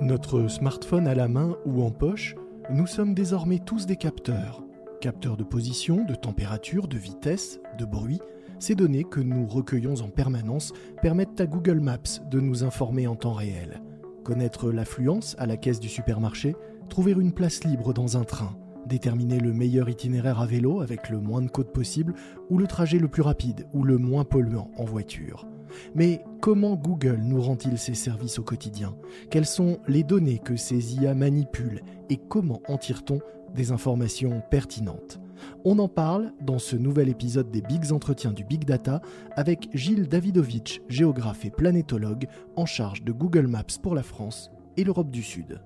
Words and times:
Notre 0.00 0.48
smartphone 0.48 1.06
à 1.06 1.14
la 1.14 1.28
main 1.28 1.56
ou 1.64 1.82
en 1.82 1.90
poche, 1.90 2.34
nous 2.70 2.86
sommes 2.86 3.14
désormais 3.14 3.60
tous 3.60 3.86
des 3.86 3.96
capteurs. 3.96 4.64
Capteurs 5.00 5.36
de 5.36 5.44
position, 5.44 6.04
de 6.04 6.14
température, 6.14 6.88
de 6.88 6.98
vitesse, 6.98 7.60
de 7.78 7.84
bruit. 7.84 8.20
Ces 8.58 8.74
données 8.74 9.04
que 9.04 9.20
nous 9.20 9.46
recueillons 9.46 9.94
en 10.02 10.08
permanence 10.08 10.72
permettent 11.02 11.40
à 11.40 11.46
Google 11.46 11.80
Maps 11.80 12.20
de 12.30 12.40
nous 12.40 12.64
informer 12.64 13.06
en 13.06 13.16
temps 13.16 13.32
réel. 13.32 13.80
Connaître 14.24 14.70
l'affluence 14.70 15.34
à 15.38 15.46
la 15.46 15.56
caisse 15.56 15.80
du 15.80 15.88
supermarché, 15.88 16.56
trouver 16.88 17.12
une 17.12 17.32
place 17.32 17.64
libre 17.64 17.94
dans 17.94 18.16
un 18.16 18.24
train, 18.24 18.56
déterminer 18.86 19.40
le 19.40 19.52
meilleur 19.52 19.88
itinéraire 19.88 20.40
à 20.40 20.46
vélo 20.46 20.80
avec 20.80 21.10
le 21.10 21.20
moins 21.20 21.42
de 21.42 21.48
côtes 21.48 21.72
possible 21.72 22.14
ou 22.50 22.58
le 22.58 22.66
trajet 22.66 22.98
le 22.98 23.08
plus 23.08 23.22
rapide 23.22 23.66
ou 23.72 23.82
le 23.84 23.98
moins 23.98 24.24
polluant 24.24 24.70
en 24.76 24.84
voiture. 24.84 25.46
Mais 25.94 26.24
comment 26.40 26.74
Google 26.74 27.20
nous 27.22 27.40
rend-il 27.40 27.78
ces 27.78 27.94
services 27.94 28.38
au 28.38 28.42
quotidien? 28.42 28.94
Quelles 29.30 29.46
sont 29.46 29.78
les 29.88 30.04
données 30.04 30.38
que 30.38 30.56
ces 30.56 30.96
IA 30.96 31.14
manipulent? 31.14 31.82
Et 32.10 32.16
comment 32.16 32.60
en 32.68 32.78
tire-t-on 32.78 33.20
des 33.54 33.72
informations 33.72 34.42
pertinentes? 34.50 35.20
On 35.64 35.78
en 35.78 35.88
parle 35.88 36.32
dans 36.40 36.58
ce 36.58 36.76
nouvel 36.76 37.08
épisode 37.08 37.50
des 37.50 37.62
Bigs 37.62 37.92
Entretiens 37.92 38.32
du 38.32 38.44
Big 38.44 38.64
Data 38.64 39.00
avec 39.36 39.68
Gilles 39.74 40.08
Davidovitch, 40.08 40.80
géographe 40.88 41.44
et 41.44 41.50
planétologue 41.50 42.26
en 42.56 42.66
charge 42.66 43.02
de 43.02 43.12
Google 43.12 43.46
Maps 43.46 43.78
pour 43.82 43.94
la 43.94 44.02
France 44.02 44.50
et 44.76 44.84
l'Europe 44.84 45.10
du 45.10 45.22
Sud. 45.22 45.60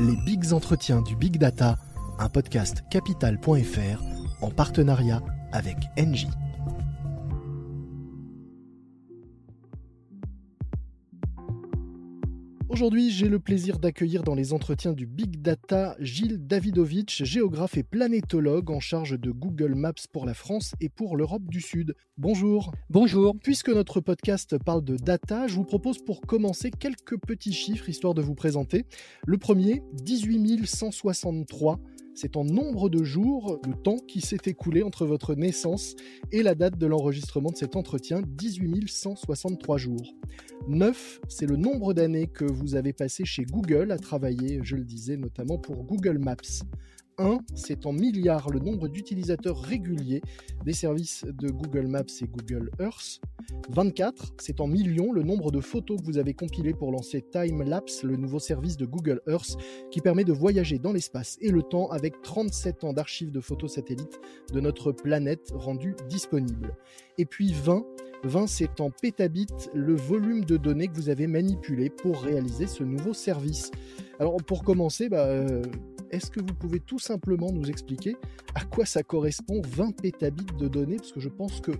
Les 0.00 0.16
Bigs 0.24 0.52
Entretiens 0.52 1.02
du 1.02 1.16
Big 1.16 1.38
Data, 1.38 1.76
un 2.18 2.28
podcast 2.28 2.84
capital.fr 2.90 4.02
en 4.42 4.50
partenariat 4.50 5.22
avec 5.52 5.76
Engie. 5.98 6.28
Aujourd'hui, 12.70 13.10
j'ai 13.10 13.28
le 13.28 13.40
plaisir 13.40 13.80
d'accueillir 13.80 14.22
dans 14.22 14.36
les 14.36 14.52
entretiens 14.52 14.92
du 14.92 15.04
Big 15.04 15.42
Data 15.42 15.96
Gilles 15.98 16.46
Davidovitch, 16.46 17.24
géographe 17.24 17.76
et 17.76 17.82
planétologue 17.82 18.70
en 18.70 18.78
charge 18.78 19.18
de 19.18 19.32
Google 19.32 19.74
Maps 19.74 20.06
pour 20.12 20.24
la 20.24 20.34
France 20.34 20.76
et 20.80 20.88
pour 20.88 21.16
l'Europe 21.16 21.42
du 21.48 21.60
Sud. 21.60 21.96
Bonjour. 22.16 22.70
Bonjour. 22.88 23.34
Puisque 23.42 23.70
notre 23.70 24.00
podcast 24.00 24.56
parle 24.56 24.84
de 24.84 24.94
data, 24.94 25.48
je 25.48 25.56
vous 25.56 25.64
propose 25.64 25.98
pour 25.98 26.20
commencer 26.20 26.70
quelques 26.70 27.18
petits 27.18 27.52
chiffres 27.52 27.88
histoire 27.88 28.14
de 28.14 28.22
vous 28.22 28.36
présenter. 28.36 28.86
Le 29.26 29.36
premier, 29.36 29.82
18 29.94 30.64
163 30.64 31.80
c'est 32.14 32.36
en 32.36 32.44
nombre 32.44 32.88
de 32.88 33.04
jours, 33.04 33.60
le 33.66 33.74
temps 33.74 33.96
qui 33.96 34.20
s'est 34.20 34.38
écoulé 34.46 34.82
entre 34.82 35.06
votre 35.06 35.34
naissance 35.34 35.94
et 36.32 36.42
la 36.42 36.54
date 36.54 36.78
de 36.78 36.86
l'enregistrement 36.86 37.50
de 37.50 37.56
cet 37.56 37.76
entretien, 37.76 38.22
18 38.26 38.88
163 38.88 39.78
jours. 39.78 40.14
9, 40.68 41.20
c'est 41.28 41.46
le 41.46 41.56
nombre 41.56 41.94
d'années 41.94 42.26
que 42.26 42.44
vous 42.44 42.74
avez 42.74 42.92
passé 42.92 43.24
chez 43.24 43.44
Google 43.44 43.90
à 43.90 43.98
travailler, 43.98 44.60
je 44.62 44.76
le 44.76 44.84
disais, 44.84 45.16
notamment 45.16 45.58
pour 45.58 45.84
Google 45.84 46.18
Maps. 46.18 46.36
1, 47.20 47.38
c'est 47.54 47.86
en 47.86 47.92
milliards 47.92 48.48
le 48.50 48.58
nombre 48.58 48.88
d'utilisateurs 48.88 49.60
réguliers 49.60 50.22
des 50.64 50.72
services 50.72 51.24
de 51.24 51.50
Google 51.50 51.86
Maps 51.86 52.00
et 52.22 52.26
Google 52.26 52.70
Earth. 52.80 53.20
24, 53.68 54.34
c'est 54.38 54.60
en 54.60 54.66
millions 54.66 55.12
le 55.12 55.22
nombre 55.22 55.50
de 55.50 55.60
photos 55.60 56.00
que 56.00 56.04
vous 56.04 56.18
avez 56.18 56.34
compilées 56.34 56.72
pour 56.72 56.90
lancer 56.90 57.22
Time 57.22 57.62
Lapse, 57.62 58.02
le 58.02 58.16
nouveau 58.16 58.38
service 58.38 58.76
de 58.76 58.86
Google 58.86 59.20
Earth 59.28 59.56
qui 59.90 60.00
permet 60.00 60.24
de 60.24 60.32
voyager 60.32 60.78
dans 60.78 60.92
l'espace 60.92 61.36
et 61.40 61.50
le 61.50 61.62
temps 61.62 61.90
avec 61.90 62.22
37 62.22 62.84
ans 62.84 62.92
d'archives 62.92 63.30
de 63.30 63.40
photos 63.40 63.74
satellites 63.74 64.20
de 64.52 64.60
notre 64.60 64.92
planète 64.92 65.52
rendues 65.54 65.96
disponibles. 66.08 66.74
Et 67.18 67.26
puis 67.26 67.52
20, 67.52 67.84
20 68.24 68.46
c'est 68.46 68.80
en 68.80 68.90
pétabits 68.90 69.46
le 69.74 69.94
volume 69.94 70.44
de 70.44 70.56
données 70.56 70.88
que 70.88 70.94
vous 70.94 71.10
avez 71.10 71.26
manipulé 71.26 71.90
pour 71.90 72.22
réaliser 72.22 72.66
ce 72.66 72.82
nouveau 72.82 73.12
service. 73.12 73.70
Alors 74.18 74.36
pour 74.36 74.64
commencer, 74.64 75.08
bah, 75.08 75.26
euh, 75.26 75.62
est-ce 76.10 76.30
que 76.30 76.40
vous 76.40 76.54
pouvez 76.54 76.80
tout 76.80 76.98
simplement 76.98 77.50
nous 77.52 77.68
expliquer 77.68 78.16
à 78.54 78.64
quoi 78.64 78.84
ça 78.84 79.02
correspond 79.02 79.62
20 79.66 80.00
pétabits 80.00 80.46
de 80.58 80.68
données? 80.68 80.96
Parce 80.96 81.12
que 81.12 81.20
je 81.20 81.28
pense 81.28 81.60
que 81.60 81.72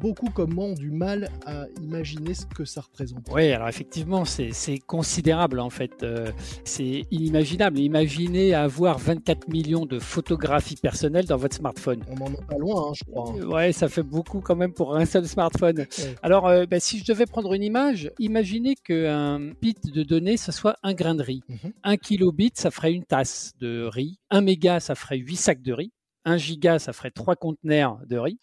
beaucoup 0.00 0.30
comme 0.30 0.54
moi 0.54 0.66
ont 0.66 0.74
du 0.74 0.90
mal 0.90 1.28
à 1.46 1.66
imaginer 1.82 2.34
ce 2.34 2.46
que 2.46 2.64
ça 2.64 2.80
représente. 2.80 3.26
Oui, 3.32 3.50
alors 3.52 3.68
effectivement, 3.68 4.24
c'est 4.24 4.78
considérable 4.86 5.60
en 5.60 5.70
fait. 5.70 6.02
Euh, 6.02 6.30
c'est 6.64 7.04
inimaginable. 7.10 7.78
Imaginez 7.78 8.54
avoir 8.54 8.98
24 8.98 9.48
millions 9.48 9.86
de 9.86 9.98
photographies 9.98 10.76
personnelles 10.76 11.26
dans 11.26 11.36
votre 11.36 11.56
smartphone. 11.56 12.04
On 12.08 12.14
n'en 12.14 12.32
est 12.32 12.46
pas 12.46 12.58
loin, 12.58 12.88
hein, 12.88 12.92
je 12.94 13.04
crois. 13.04 13.32
Hein. 13.32 13.46
Ouais, 13.46 13.72
ça 13.72 13.88
fait 13.88 14.02
beaucoup 14.02 14.40
quand 14.40 14.56
même 14.56 14.72
pour 14.72 14.96
un 14.96 15.04
seul 15.04 15.26
smartphone. 15.26 15.86
Alors, 16.22 16.46
euh, 16.46 16.66
ben, 16.66 16.80
si 16.80 16.98
je 16.98 17.04
devais 17.04 17.26
prendre 17.26 17.52
une 17.54 17.62
image, 17.62 18.10
imaginez 18.18 18.74
qu'un 18.76 19.52
bit 19.60 19.92
de 19.92 20.02
données, 20.02 20.36
ce 20.36 20.52
soit 20.52 20.76
un 20.82 20.94
grain 20.94 21.14
de 21.14 21.22
riz. 21.22 21.42
Mhm. 21.48 21.72
Un 21.82 21.96
kilobit, 21.96 22.52
ça 22.54 22.70
ferait 22.70 22.92
une 22.92 23.04
tasse 23.04 23.52
de 23.60 23.84
riz. 23.84 24.18
Un 24.30 24.40
méga, 24.40 24.80
ça 24.80 24.94
ferait 24.94 25.18
8 25.18 25.36
sacs 25.36 25.62
de 25.62 25.72
riz. 25.72 25.92
1 26.28 26.36
giga, 26.36 26.78
ça 26.78 26.92
ferait 26.92 27.10
3 27.10 27.36
conteneurs 27.36 27.98
de 28.06 28.18
riz. 28.18 28.38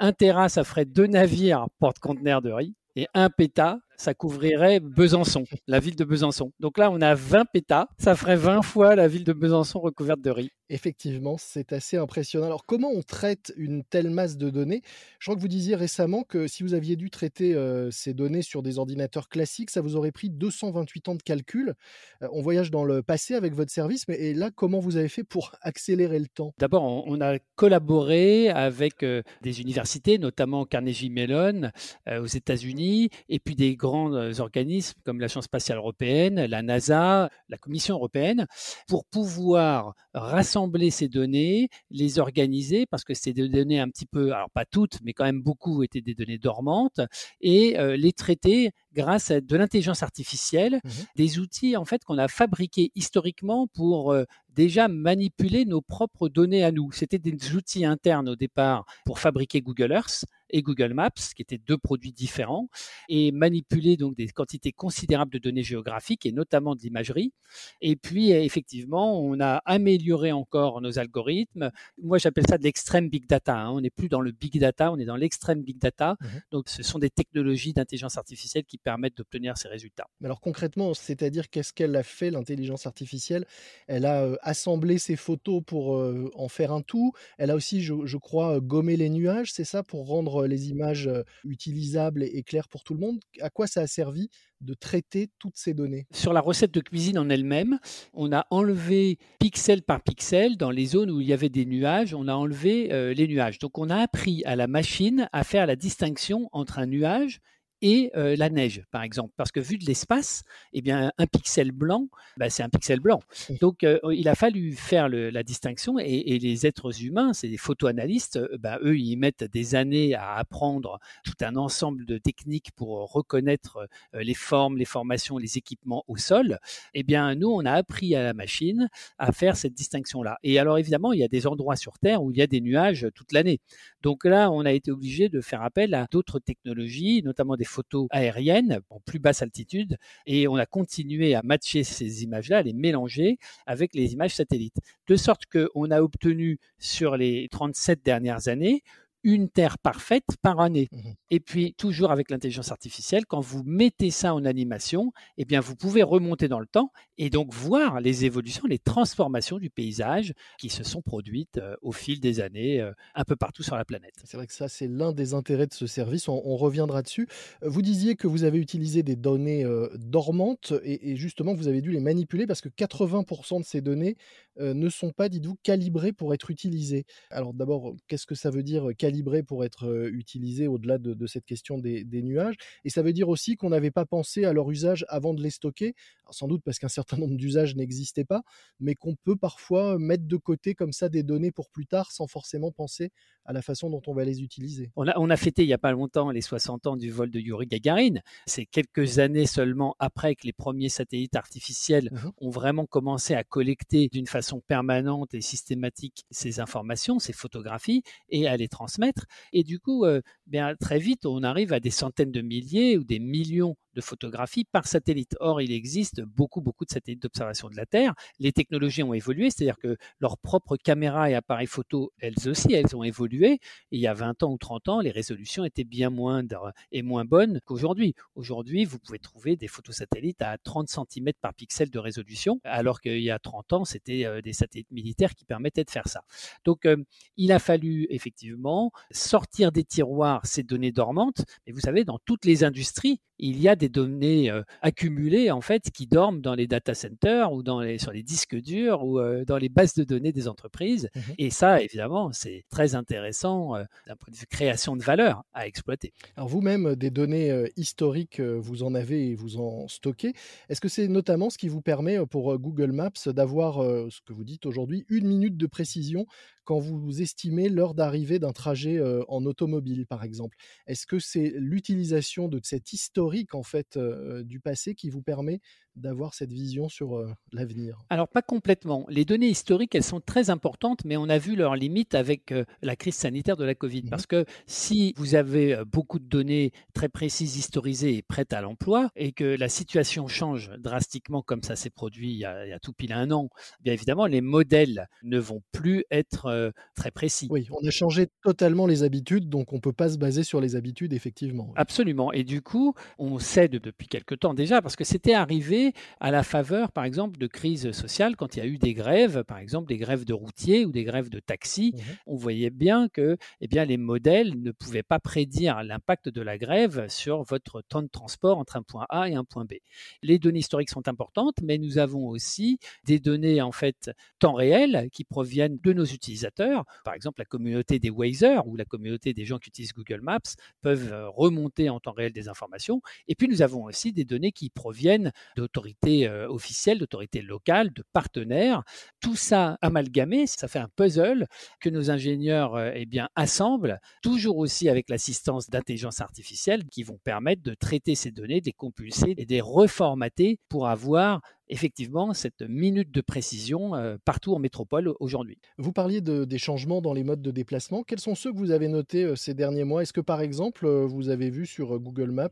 1 0.00 0.12
Tera, 0.12 0.48
ça 0.48 0.64
ferait 0.64 0.84
2 0.84 1.06
navires 1.06 1.66
porte-conteneurs 1.78 2.42
de 2.42 2.50
riz. 2.50 2.74
Et 2.96 3.06
1 3.14 3.30
péta, 3.30 3.78
ça 3.96 4.14
couvrirait 4.14 4.80
Besançon, 4.80 5.44
la 5.66 5.80
ville 5.80 5.96
de 5.96 6.04
Besançon. 6.04 6.52
Donc 6.60 6.78
là, 6.78 6.90
on 6.90 7.00
a 7.00 7.14
20 7.14 7.44
pétas, 7.46 7.86
ça 7.98 8.14
ferait 8.14 8.36
20 8.36 8.62
fois 8.62 8.94
la 8.94 9.08
ville 9.08 9.24
de 9.24 9.32
Besançon 9.32 9.80
recouverte 9.80 10.20
de 10.20 10.30
riz. 10.30 10.50
Effectivement, 10.70 11.36
c'est 11.38 11.74
assez 11.74 11.98
impressionnant. 11.98 12.46
Alors, 12.46 12.64
comment 12.64 12.88
on 12.88 13.02
traite 13.02 13.52
une 13.56 13.84
telle 13.84 14.08
masse 14.08 14.38
de 14.38 14.48
données? 14.48 14.80
Je 15.18 15.26
crois 15.26 15.36
que 15.36 15.40
vous 15.40 15.48
disiez 15.48 15.74
récemment 15.74 16.22
que 16.22 16.46
si 16.46 16.62
vous 16.62 16.72
aviez 16.72 16.96
dû 16.96 17.10
traiter 17.10 17.54
euh, 17.54 17.90
ces 17.90 18.14
données 18.14 18.40
sur 18.40 18.62
des 18.62 18.78
ordinateurs 18.78 19.28
classiques, 19.28 19.70
ça 19.70 19.82
vous 19.82 19.94
aurait 19.96 20.10
pris 20.10 20.30
228 20.30 21.08
ans 21.10 21.14
de 21.16 21.22
calcul. 21.22 21.74
Euh, 22.22 22.28
on 22.32 22.40
voyage 22.40 22.70
dans 22.70 22.84
le 22.84 23.02
passé 23.02 23.34
avec 23.34 23.54
votre 23.54 23.70
service, 23.70 24.08
mais 24.08 24.18
et 24.18 24.32
là, 24.32 24.50
comment 24.50 24.80
vous 24.80 24.96
avez 24.96 25.08
fait 25.08 25.22
pour 25.22 25.52
accélérer 25.60 26.18
le 26.18 26.28
temps? 26.28 26.54
D'abord, 26.58 27.06
on, 27.06 27.20
a 27.20 27.38
collaboré 27.56 28.48
avec 28.48 29.02
euh, 29.02 29.22
des 29.42 29.60
universités, 29.60 30.18
notamment 30.18 30.64
Carnegie 30.64 31.10
Mellon 31.10 31.70
aux 32.10 32.26
États-Unis, 32.26 33.10
et 33.28 33.38
puis 33.38 33.54
des 33.54 33.76
grands 33.84 34.40
organismes 34.40 34.98
comme 35.04 35.20
l'Agence 35.20 35.44
spatiale 35.44 35.78
européenne, 35.78 36.46
la 36.46 36.62
NASA, 36.62 37.30
la 37.48 37.58
Commission 37.58 37.96
européenne, 37.96 38.46
pour 38.88 39.04
pouvoir 39.04 39.94
rassembler 40.14 40.90
ces 40.90 41.08
données, 41.08 41.68
les 41.90 42.18
organiser, 42.18 42.86
parce 42.86 43.04
que 43.04 43.14
c'est 43.14 43.32
données 43.32 43.80
un 43.80 43.88
petit 43.88 44.06
peu, 44.06 44.32
alors 44.32 44.50
pas 44.50 44.64
toutes, 44.64 44.98
mais 45.02 45.12
quand 45.12 45.24
même 45.24 45.42
beaucoup 45.42 45.82
étaient 45.82 46.00
des 46.00 46.14
données 46.14 46.38
dormantes, 46.38 47.00
et 47.40 47.78
euh, 47.78 47.96
les 47.96 48.12
traiter 48.12 48.70
grâce 48.94 49.30
à 49.30 49.40
de 49.40 49.56
l'intelligence 49.56 50.02
artificielle, 50.02 50.80
mmh 50.84 50.88
des 51.16 51.38
outils 51.38 51.76
en 51.76 51.84
fait 51.84 52.04
qu'on 52.04 52.18
a 52.18 52.28
fabriqués 52.28 52.90
historiquement 52.94 53.66
pour 53.68 54.12
euh, 54.12 54.24
déjà 54.54 54.88
manipuler 54.88 55.64
nos 55.64 55.82
propres 55.82 56.28
données 56.28 56.64
à 56.64 56.72
nous. 56.72 56.92
C'était 56.92 57.18
des 57.18 57.54
outils 57.54 57.84
internes 57.84 58.28
au 58.28 58.36
départ 58.36 58.84
pour 59.04 59.18
fabriquer 59.18 59.60
Google 59.60 59.92
Earth 59.92 60.24
et 60.50 60.62
Google 60.62 60.94
Maps, 60.94 61.10
qui 61.34 61.42
étaient 61.42 61.58
deux 61.58 61.78
produits 61.78 62.12
différents, 62.12 62.68
et 63.08 63.32
manipuler 63.32 63.96
donc 63.96 64.16
des 64.16 64.28
quantités 64.28 64.72
considérables 64.72 65.32
de 65.32 65.38
données 65.38 65.64
géographiques 65.64 66.26
et 66.26 66.32
notamment 66.32 66.76
de 66.76 66.80
l'imagerie. 66.80 67.32
Et 67.80 67.96
puis 67.96 68.30
effectivement, 68.30 69.20
on 69.20 69.40
a 69.40 69.62
amélioré 69.64 70.30
encore 70.32 70.80
nos 70.80 70.98
algorithmes. 70.98 71.70
Moi, 72.00 72.18
j'appelle 72.18 72.46
ça 72.48 72.58
de 72.58 72.62
l'extrême 72.62 73.08
big 73.08 73.26
data. 73.26 73.56
Hein. 73.56 73.70
On 73.70 73.80
n'est 73.80 73.90
plus 73.90 74.08
dans 74.08 74.20
le 74.20 74.30
big 74.30 74.60
data, 74.60 74.92
on 74.92 74.98
est 74.98 75.04
dans 75.04 75.16
l'extrême 75.16 75.62
big 75.62 75.78
data. 75.78 76.16
Mmh 76.20 76.26
donc, 76.50 76.68
ce 76.68 76.82
sont 76.82 76.98
des 76.98 77.10
technologies 77.10 77.72
d'intelligence 77.72 78.16
artificielle 78.16 78.64
qui 78.64 78.78
permettent 78.84 79.16
d'obtenir 79.16 79.56
ces 79.56 79.68
résultats. 79.68 80.08
Alors 80.22 80.40
concrètement, 80.40 80.94
c'est-à-dire 80.94 81.50
qu'est-ce 81.50 81.72
qu'elle 81.72 81.96
a 81.96 82.02
fait 82.02 82.30
l'intelligence 82.30 82.86
artificielle? 82.86 83.46
Elle 83.88 84.04
a 84.04 84.22
euh, 84.22 84.36
assemblé 84.42 84.98
ces 84.98 85.16
photos 85.16 85.62
pour 85.66 85.96
euh, 85.96 86.30
en 86.34 86.48
faire 86.48 86.72
un 86.72 86.82
tout. 86.82 87.12
Elle 87.38 87.50
a 87.50 87.56
aussi, 87.56 87.82
je, 87.82 88.16
crois, 88.18 88.60
gommé 88.60 88.96
les 88.96 89.08
nuages, 89.08 89.52
c'est 89.52 89.64
ça, 89.64 89.82
pour 89.82 90.06
rendre 90.06 90.46
les 90.46 90.68
images 90.68 91.08
euh, 91.08 91.22
utilisables 91.44 92.22
et, 92.22 92.42
claires 92.44 92.68
pour 92.68 92.84
tout 92.84 92.94
le 92.94 93.00
monde? 93.00 93.20
À 93.40 93.48
quoi 93.48 93.66
ça 93.66 93.80
a 93.80 93.86
servi 93.86 94.28
de 94.60 94.74
traiter 94.74 95.30
toutes 95.38 95.56
ces 95.56 95.72
données? 95.72 96.06
Sur 96.12 96.34
la 96.34 96.40
recette 96.40 96.74
de 96.74 96.80
cuisine 96.80 97.18
en 97.18 97.30
elle-même, 97.30 97.78
on 98.12 98.32
a 98.32 98.46
enlevé 98.50 99.18
pixel 99.40 99.82
par 99.82 100.02
pixel 100.02 100.58
dans 100.58 100.70
les 100.70 100.86
zones 100.86 101.10
où 101.10 101.22
il 101.22 101.26
y 101.26 101.32
avait 101.32 101.48
des 101.48 101.64
nuages, 101.64 102.12
on 102.14 102.28
a 102.28 102.34
enlevé 102.34 103.14
les 103.14 103.28
nuages. 103.28 103.58
Donc 103.58 103.78
on 103.78 103.88
a 103.88 103.96
appris 103.96 104.42
à 104.44 104.56
la 104.56 104.66
machine 104.66 105.28
à 105.32 105.42
faire 105.42 105.66
la 105.66 105.76
distinction 105.76 106.48
entre 106.52 106.78
un 106.78 106.86
nuage 106.86 107.40
et 107.82 108.10
la 108.14 108.50
neige, 108.50 108.82
par 108.90 109.02
exemple. 109.02 109.32
Parce 109.36 109.52
que 109.52 109.60
vu 109.60 109.78
de 109.78 109.84
l'espace, 109.84 110.42
eh 110.72 110.82
bien, 110.82 111.12
un 111.18 111.26
pixel 111.26 111.72
blanc, 111.72 112.08
bah, 112.36 112.50
c'est 112.50 112.62
un 112.62 112.68
pixel 112.68 113.00
blanc. 113.00 113.20
Donc, 113.60 113.86
il 114.10 114.28
a 114.28 114.34
fallu 114.34 114.72
faire 114.72 115.08
la 115.08 115.42
distinction 115.42 115.98
et, 115.98 116.38
les 116.38 116.66
êtres 116.66 117.02
humains, 117.02 117.32
c'est 117.32 117.48
des 117.48 117.56
photoanalystes, 117.56 118.40
bah, 118.58 118.78
eux, 118.82 118.98
ils 118.98 119.16
mettent 119.16 119.44
des 119.44 119.74
années 119.74 120.14
à 120.14 120.34
apprendre 120.34 120.98
tout 121.24 121.34
un 121.42 121.56
ensemble 121.56 122.06
de 122.06 122.18
techniques 122.18 122.70
pour 122.76 123.12
reconnaître 123.12 123.88
les 124.12 124.34
formes, 124.34 124.76
les 124.76 124.84
formations, 124.84 125.38
les 125.38 125.58
équipements 125.58 126.04
au 126.08 126.16
sol. 126.16 126.58
Eh 126.94 127.02
bien, 127.02 127.34
nous, 127.34 127.48
on 127.48 127.64
a 127.64 127.72
appris 127.72 128.14
à 128.14 128.22
la 128.22 128.34
machine 128.34 128.88
à 129.18 129.32
faire 129.32 129.56
cette 129.56 129.74
distinction-là. 129.74 130.38
Et 130.42 130.58
alors, 130.58 130.78
évidemment, 130.78 131.12
il 131.12 131.20
y 131.20 131.24
a 131.24 131.28
des 131.28 131.46
endroits 131.46 131.76
sur 131.76 131.98
Terre 131.98 132.22
où 132.22 132.30
il 132.30 132.38
y 132.38 132.42
a 132.42 132.46
des 132.46 132.60
nuages 132.60 133.06
toute 133.14 133.32
l'année. 133.32 133.60
Donc 134.04 134.26
là, 134.26 134.50
on 134.50 134.66
a 134.66 134.72
été 134.72 134.90
obligé 134.90 135.30
de 135.30 135.40
faire 135.40 135.62
appel 135.62 135.94
à 135.94 136.06
d'autres 136.10 136.38
technologies, 136.38 137.22
notamment 137.24 137.56
des 137.56 137.64
photos 137.64 138.06
aériennes 138.10 138.80
en 138.90 139.00
plus 139.00 139.18
basse 139.18 139.40
altitude, 139.40 139.96
et 140.26 140.46
on 140.46 140.56
a 140.56 140.66
continué 140.66 141.34
à 141.34 141.40
matcher 141.42 141.84
ces 141.84 142.22
images-là, 142.22 142.58
à 142.58 142.62
les 142.62 142.74
mélanger 142.74 143.38
avec 143.64 143.94
les 143.94 144.12
images 144.12 144.34
satellites, 144.34 144.76
de 145.08 145.16
sorte 145.16 145.46
qu'on 145.46 145.90
a 145.90 146.02
obtenu 146.02 146.58
sur 146.78 147.16
les 147.16 147.48
37 147.50 148.04
dernières 148.04 148.48
années 148.48 148.82
une 149.24 149.48
Terre 149.48 149.78
parfaite 149.78 150.24
par 150.40 150.60
année. 150.60 150.88
Mmh 150.92 151.14
et 151.34 151.40
puis, 151.40 151.74
toujours 151.74 152.12
avec 152.12 152.30
l'intelligence 152.30 152.70
artificielle, 152.70 153.26
quand 153.26 153.40
vous 153.40 153.64
mettez 153.64 154.12
ça 154.12 154.34
en 154.34 154.44
animation, 154.44 155.12
eh 155.36 155.44
bien, 155.44 155.58
vous 155.58 155.74
pouvez 155.74 156.04
remonter 156.04 156.46
dans 156.46 156.60
le 156.60 156.66
temps 156.66 156.92
et 157.18 157.28
donc 157.28 157.52
voir 157.52 158.00
les 158.00 158.24
évolutions, 158.24 158.68
les 158.68 158.78
transformations 158.78 159.58
du 159.58 159.68
paysage 159.68 160.32
qui 160.58 160.68
se 160.68 160.84
sont 160.84 161.02
produites 161.02 161.58
euh, 161.58 161.74
au 161.82 161.90
fil 161.90 162.20
des 162.20 162.38
années 162.38 162.80
euh, 162.80 162.92
un 163.16 163.24
peu 163.24 163.34
partout 163.34 163.64
sur 163.64 163.74
la 163.74 163.84
planète. 163.84 164.14
C'est 164.22 164.36
vrai 164.36 164.46
que 164.46 164.52
ça, 164.52 164.68
c'est 164.68 164.86
l'un 164.86 165.10
des 165.10 165.34
intérêts 165.34 165.66
de 165.66 165.74
ce 165.74 165.88
service. 165.88 166.28
On, 166.28 166.54
reviendra 166.54 167.02
dessus. 167.02 167.26
Vous 167.62 167.82
disiez 167.82 168.14
que 168.14 168.28
vous 168.28 168.44
avez 168.44 168.58
utilisé 168.58 169.02
des 169.02 169.16
données 169.16 169.64
euh, 169.64 169.88
dormantes 169.96 170.72
et, 170.84 171.10
et, 171.10 171.16
justement, 171.16 171.52
vous 171.52 171.66
avez 171.66 171.80
dû 171.80 171.90
les 171.90 171.98
manipuler 171.98 172.46
parce 172.46 172.60
que 172.60 172.68
80% 172.68 173.58
de 173.58 173.64
ces 173.64 173.80
données 173.80 174.16
ne 174.60 174.88
sont 174.88 175.10
pas, 175.10 175.28
dites-vous, 175.28 175.56
calibrées 175.64 176.12
pour 176.12 176.32
être 176.32 176.48
utilisées. 176.48 177.06
Alors 177.30 177.54
d'abord, 177.54 177.92
qu'est-ce 178.06 178.24
que 178.24 178.36
ça 178.36 178.50
veut 178.50 178.62
dire 178.62 178.90
calibré 179.14 179.44
pour 179.44 179.64
être 179.64 180.08
utilisé 180.12 180.66
au-delà 180.66 180.98
de, 180.98 181.26
cette 181.26 181.44
question 181.44 181.78
des, 181.78 182.04
nuages 182.22 182.56
Et 182.84 182.90
ça 182.90 183.02
veut 183.02 183.12
dire 183.12 183.28
aussi 183.28 183.56
qu'on 183.56 183.70
n'avait 183.70 183.90
pas 183.92 184.06
pensé 184.06 184.44
à 184.44 184.52
leur 184.52 184.70
usage 184.70 185.04
avant 185.08 185.34
de 185.34 185.42
les 185.42 185.50
stocker, 185.50 185.94
sans 186.30 186.48
doute 186.48 186.62
parce 186.64 186.78
qu'un 186.78 186.88
certain 187.04 187.16
nombre 187.16 187.36
d'usages 187.36 187.76
n'existaient 187.76 188.24
pas, 188.24 188.42
mais 188.80 188.94
qu'on 188.94 189.14
peut 189.14 189.36
parfois 189.36 189.98
mettre 189.98 190.26
de 190.26 190.36
côté 190.36 190.74
comme 190.74 190.92
ça 190.92 191.08
des 191.08 191.22
données 191.22 191.52
pour 191.52 191.70
plus 191.70 191.86
tard 191.86 192.10
sans 192.10 192.26
forcément 192.26 192.72
penser 192.72 193.10
à 193.44 193.52
la 193.52 193.62
façon 193.62 193.90
dont 193.90 194.02
on 194.06 194.14
va 194.14 194.24
les 194.24 194.42
utiliser. 194.42 194.90
On 194.96 195.06
a, 195.06 195.12
on 195.18 195.30
a 195.30 195.36
fêté 195.36 195.62
il 195.64 195.66
n'y 195.66 195.74
a 195.74 195.78
pas 195.78 195.92
longtemps 195.92 196.30
les 196.30 196.40
60 196.40 196.86
ans 196.86 196.96
du 196.96 197.10
vol 197.10 197.30
de 197.30 197.38
Yuri 197.38 197.66
Gagarin. 197.66 198.14
C'est 198.46 198.64
quelques 198.64 199.18
années 199.18 199.46
seulement 199.46 199.94
après 199.98 200.34
que 200.34 200.46
les 200.46 200.52
premiers 200.52 200.88
satellites 200.88 201.36
artificiels 201.36 202.08
mmh 202.10 202.24
ont 202.40 202.50
vraiment 202.50 202.86
commencé 202.86 203.34
à 203.34 203.44
collecter 203.44 204.08
d'une 204.08 204.26
façon 204.26 204.60
permanente 204.60 205.34
et 205.34 205.40
systématique 205.40 206.24
ces 206.30 206.58
informations, 206.58 207.18
ces 207.18 207.32
photographies, 207.32 208.02
et 208.28 208.48
à 208.48 208.56
les 208.56 208.68
transmettre. 208.68 209.03
Et 209.52 209.64
du 209.64 209.80
coup, 209.80 210.04
euh, 210.04 210.20
bien, 210.46 210.74
très 210.76 210.98
vite, 210.98 211.26
on 211.26 211.42
arrive 211.42 211.72
à 211.72 211.80
des 211.80 211.90
centaines 211.90 212.32
de 212.32 212.40
milliers 212.40 212.96
ou 212.98 213.04
des 213.04 213.18
millions 213.18 213.76
de 213.94 214.00
photographies 214.00 214.64
par 214.64 214.86
satellite. 214.86 215.36
Or, 215.40 215.62
il 215.62 215.72
existe 215.72 216.22
beaucoup, 216.22 216.60
beaucoup 216.60 216.84
de 216.84 216.90
satellites 216.90 217.22
d'observation 217.22 217.68
de 217.68 217.76
la 217.76 217.86
Terre. 217.86 218.14
Les 218.38 218.52
technologies 218.52 219.02
ont 219.02 219.14
évolué, 219.14 219.50
c'est-à-dire 219.50 219.78
que 219.78 219.96
leurs 220.20 220.38
propres 220.38 220.76
caméras 220.76 221.30
et 221.30 221.34
appareils 221.34 221.66
photo, 221.66 222.12
elles 222.18 222.48
aussi, 222.48 222.72
elles 222.72 222.94
ont 222.96 223.04
évolué. 223.04 223.58
il 223.90 224.00
y 224.00 224.06
a 224.06 224.14
20 224.14 224.42
ans 224.42 224.52
ou 224.52 224.58
30 224.58 224.88
ans, 224.88 225.00
les 225.00 225.10
résolutions 225.10 225.64
étaient 225.64 225.84
bien 225.84 226.10
moindres 226.10 226.72
et 226.92 227.02
moins 227.02 227.24
bonnes 227.24 227.60
qu'aujourd'hui. 227.64 228.14
Aujourd'hui, 228.34 228.84
vous 228.84 228.98
pouvez 228.98 229.18
trouver 229.18 229.56
des 229.56 229.68
photos 229.68 229.96
satellites 229.96 230.42
à 230.42 230.58
30 230.58 230.88
cm 230.88 231.32
par 231.40 231.54
pixel 231.54 231.90
de 231.90 231.98
résolution, 231.98 232.60
alors 232.64 233.00
qu'il 233.00 233.20
y 233.20 233.30
a 233.30 233.38
30 233.38 233.72
ans, 233.72 233.84
c'était 233.84 234.24
euh, 234.24 234.40
des 234.40 234.52
satellites 234.52 234.90
militaires 234.90 235.34
qui 235.34 235.44
permettaient 235.44 235.84
de 235.84 235.90
faire 235.90 236.08
ça. 236.08 236.22
Donc, 236.64 236.84
euh, 236.86 236.96
il 237.36 237.52
a 237.52 237.58
fallu 237.58 238.06
effectivement 238.10 238.90
sortir 239.10 239.72
des 239.72 239.84
tiroirs 239.84 240.44
ces 240.44 240.62
données 240.62 240.92
dormantes. 240.92 241.44
Mais 241.66 241.72
vous 241.72 241.80
savez, 241.80 242.04
dans 242.04 242.18
toutes 242.24 242.44
les 242.44 242.64
industries, 242.64 243.20
il 243.38 243.60
y 243.60 243.68
a 243.68 243.76
des 243.76 243.88
données 243.88 244.50
euh, 244.50 244.62
accumulées 244.80 245.50
en 245.50 245.60
fait 245.60 245.90
qui 245.90 246.06
dorment 246.06 246.40
dans 246.40 246.54
les 246.54 246.66
data 246.66 246.94
centers 246.94 247.52
ou 247.52 247.62
dans 247.62 247.80
les, 247.80 247.98
sur 247.98 248.12
les 248.12 248.22
disques 248.22 248.56
durs 248.56 249.04
ou 249.04 249.18
euh, 249.18 249.44
dans 249.44 249.58
les 249.58 249.68
bases 249.68 249.94
de 249.94 250.04
données 250.04 250.32
des 250.32 250.48
entreprises. 250.48 251.08
Mmh 251.14 251.20
et 251.38 251.50
ça, 251.50 251.82
évidemment, 251.82 252.30
c'est 252.32 252.64
très 252.70 252.94
intéressant 252.94 253.74
euh, 253.74 253.84
d'un 254.06 254.16
point 254.16 254.30
de 254.30 254.36
vue 254.36 254.46
création 254.46 254.96
de 254.96 255.02
valeur 255.02 255.42
à 255.52 255.66
exploiter. 255.66 256.12
Alors 256.36 256.48
vous-même, 256.48 256.94
des 256.94 257.10
données 257.10 257.64
historiques, 257.76 258.40
vous 258.40 258.82
en 258.82 258.94
avez 258.94 259.30
et 259.30 259.34
vous 259.34 259.56
en 259.58 259.88
stockez. 259.88 260.32
Est-ce 260.68 260.80
que 260.80 260.88
c'est 260.88 261.08
notamment 261.08 261.50
ce 261.50 261.58
qui 261.58 261.68
vous 261.68 261.82
permet 261.82 262.24
pour 262.26 262.56
Google 262.58 262.92
Maps 262.92 263.10
d'avoir 263.26 263.82
ce 264.10 264.20
que 264.24 264.32
vous 264.32 264.44
dites 264.44 264.66
aujourd'hui, 264.66 265.04
une 265.08 265.26
minute 265.26 265.56
de 265.56 265.66
précision 265.66 266.26
quand 266.64 266.78
vous 266.78 267.22
estimez 267.22 267.68
l'heure 267.68 267.94
d'arrivée 267.94 268.38
d'un 268.38 268.52
trajet 268.52 269.00
en 269.28 269.44
automobile, 269.46 270.06
par 270.06 270.24
exemple? 270.24 270.56
Est-ce 270.86 271.06
que 271.06 271.18
c'est 271.18 271.52
l'utilisation 271.56 272.48
de 272.48 272.60
cette 272.62 272.92
historique 272.92 273.54
en 273.54 273.62
fait 273.62 273.98
du 273.98 274.60
passé 274.60 274.94
qui 274.94 275.10
vous 275.10 275.22
permet 275.22 275.60
d'avoir 275.96 276.34
cette 276.34 276.52
vision 276.52 276.88
sur 276.88 277.24
l'avenir 277.52 278.04
Alors 278.10 278.28
pas 278.28 278.42
complètement. 278.42 279.06
Les 279.08 279.24
données 279.24 279.48
historiques, 279.48 279.94
elles 279.94 280.02
sont 280.02 280.20
très 280.20 280.50
importantes, 280.50 281.04
mais 281.04 281.16
on 281.16 281.28
a 281.28 281.38
vu 281.38 281.56
leurs 281.56 281.76
limites 281.76 282.14
avec 282.14 282.54
la 282.82 282.96
crise 282.96 283.14
sanitaire 283.14 283.56
de 283.56 283.64
la 283.64 283.74
Covid. 283.74 284.02
Mmh 284.04 284.10
Parce 284.10 284.26
que 284.26 284.44
si 284.66 285.14
vous 285.16 285.34
avez 285.34 285.82
beaucoup 285.86 286.18
de 286.18 286.26
données 286.26 286.72
très 286.94 287.08
précises, 287.08 287.56
historisées 287.56 288.16
et 288.16 288.22
prêtes 288.22 288.52
à 288.52 288.60
l'emploi, 288.60 289.10
et 289.16 289.32
que 289.32 289.44
la 289.44 289.68
situation 289.68 290.28
change 290.28 290.70
drastiquement 290.78 291.42
comme 291.42 291.62
ça 291.62 291.76
s'est 291.76 291.90
produit 291.90 292.32
il 292.32 292.38
y, 292.38 292.44
a, 292.44 292.78
tout 292.80 292.92
pile 292.92 293.12
un 293.12 293.30
an, 293.30 293.48
bien 293.80 293.92
évidemment, 293.92 294.26
les 294.26 294.40
modèles 294.40 295.08
ne 295.22 295.38
vont 295.38 295.62
plus 295.72 296.04
être 296.10 296.72
très 296.94 297.10
précis. 297.10 297.48
Oui, 297.50 297.66
on 297.70 297.86
a 297.86 297.90
changé 297.90 298.28
totalement 298.42 298.86
les 298.86 299.02
habitudes, 299.02 299.48
donc 299.48 299.72
on 299.72 299.76
ne 299.76 299.80
peut 299.80 299.92
pas 299.92 300.08
se 300.08 300.18
baser 300.18 300.42
sur 300.42 300.60
les 300.60 300.76
habitudes, 300.76 301.12
effectivement. 301.12 301.72
Absolument. 301.76 302.32
Et 302.32 302.44
du 302.44 302.62
coup, 302.62 302.94
on 303.18 303.38
cède 303.38 303.72
depuis 303.72 304.08
quelque 304.08 304.34
temps 304.34 304.54
déjà, 304.54 304.82
parce 304.82 304.96
que 304.96 305.04
c'était 305.04 305.34
arrivé 305.34 305.83
à 306.20 306.30
la 306.30 306.42
faveur, 306.42 306.92
par 306.92 307.04
exemple, 307.04 307.38
de 307.38 307.46
crises 307.46 307.92
sociales, 307.92 308.36
quand 308.36 308.56
il 308.56 308.58
y 308.60 308.62
a 308.62 308.66
eu 308.66 308.78
des 308.78 308.94
grèves, 308.94 309.44
par 309.44 309.58
exemple 309.58 309.88
des 309.88 309.96
grèves 309.96 310.24
de 310.24 310.32
routiers 310.32 310.84
ou 310.84 310.92
des 310.92 311.04
grèves 311.04 311.30
de 311.30 311.40
taxis, 311.40 311.92
mmh 311.94 312.00
on 312.26 312.36
voyait 312.36 312.70
bien 312.70 313.08
que 313.08 313.36
eh 313.60 313.68
bien, 313.68 313.84
les 313.84 313.96
modèles 313.96 314.60
ne 314.60 314.72
pouvaient 314.72 315.02
pas 315.02 315.18
prédire 315.18 315.82
l'impact 315.82 316.28
de 316.28 316.40
la 316.40 316.58
grève 316.58 317.08
sur 317.08 317.42
votre 317.42 317.82
temps 317.82 318.02
de 318.02 318.08
transport 318.08 318.58
entre 318.58 318.76
un 318.76 318.82
point 318.82 319.06
A 319.08 319.28
et 319.28 319.34
un 319.34 319.44
point 319.44 319.64
B. 319.64 319.74
Les 320.22 320.38
données 320.38 320.60
historiques 320.60 320.90
sont 320.90 321.08
importantes, 321.08 321.56
mais 321.62 321.78
nous 321.78 321.98
avons 321.98 322.28
aussi 322.28 322.78
des 323.04 323.18
données 323.18 323.60
en 323.62 323.72
fait 323.72 324.10
temps 324.38 324.54
réel 324.54 325.08
qui 325.12 325.24
proviennent 325.24 325.78
de 325.82 325.92
nos 325.92 326.04
utilisateurs. 326.04 326.84
Par 327.04 327.14
exemple, 327.14 327.40
la 327.40 327.44
communauté 327.44 327.98
des 327.98 328.10
Wazer 328.10 328.66
ou 328.66 328.76
la 328.76 328.84
communauté 328.84 329.32
des 329.32 329.44
gens 329.44 329.58
qui 329.58 329.68
utilisent 329.68 329.92
Google 329.92 330.20
Maps 330.20 330.38
peuvent 330.80 331.12
euh, 331.12 331.28
remonter 331.28 331.90
en 331.90 332.00
temps 332.00 332.12
réel 332.12 332.32
des 332.32 332.48
informations. 332.48 333.00
Et 333.28 333.34
puis 333.34 333.48
nous 333.48 333.62
avons 333.62 333.84
aussi 333.84 334.12
des 334.12 334.24
données 334.24 334.52
qui 334.52 334.70
proviennent 334.70 335.32
de 335.56 335.66
d'autorités 335.74 336.28
euh, 336.28 336.48
officielles, 336.48 336.98
d'autorités 336.98 337.42
locales, 337.42 337.92
de 337.92 338.04
partenaires. 338.12 338.82
Tout 339.20 339.34
ça 339.34 339.76
amalgamé, 339.80 340.46
ça 340.46 340.68
fait 340.68 340.78
un 340.78 340.88
puzzle 340.94 341.46
que 341.80 341.90
nos 341.90 342.10
ingénieurs 342.10 342.76
euh, 342.76 342.92
eh 342.94 343.06
bien, 343.06 343.28
assemblent, 343.34 343.98
toujours 344.22 344.58
aussi 344.58 344.88
avec 344.88 345.10
l'assistance 345.10 345.68
d'intelligence 345.68 346.20
artificielle 346.20 346.84
qui 346.84 347.02
vont 347.02 347.18
permettre 347.24 347.62
de 347.62 347.74
traiter 347.74 348.14
ces 348.14 348.30
données, 348.30 348.60
de 348.60 348.66
les 348.66 348.72
compulser 348.72 349.34
et 349.36 349.46
de 349.46 349.50
les 349.50 349.60
reformater 349.60 350.58
pour 350.68 350.88
avoir 350.88 351.40
effectivement 351.74 352.32
cette 352.34 352.62
minute 352.62 353.10
de 353.10 353.20
précision 353.20 353.96
euh, 353.96 354.16
partout 354.24 354.54
en 354.54 354.60
métropole 354.60 355.12
aujourd'hui. 355.18 355.58
Vous 355.76 355.92
parliez 355.92 356.20
de, 356.20 356.44
des 356.44 356.58
changements 356.58 357.02
dans 357.02 357.12
les 357.12 357.24
modes 357.24 357.42
de 357.42 357.50
déplacement. 357.50 358.04
Quels 358.04 358.20
sont 358.20 358.36
ceux 358.36 358.52
que 358.52 358.58
vous 358.58 358.70
avez 358.70 358.86
notés 358.86 359.24
euh, 359.24 359.34
ces 359.34 359.54
derniers 359.54 359.82
mois? 359.82 360.02
Est-ce 360.02 360.12
que 360.12 360.20
par 360.20 360.40
exemple, 360.40 360.86
euh, 360.86 361.04
vous 361.04 361.30
avez 361.30 361.50
vu 361.50 361.66
sur 361.66 361.98
Google 361.98 362.30
Maps 362.30 362.50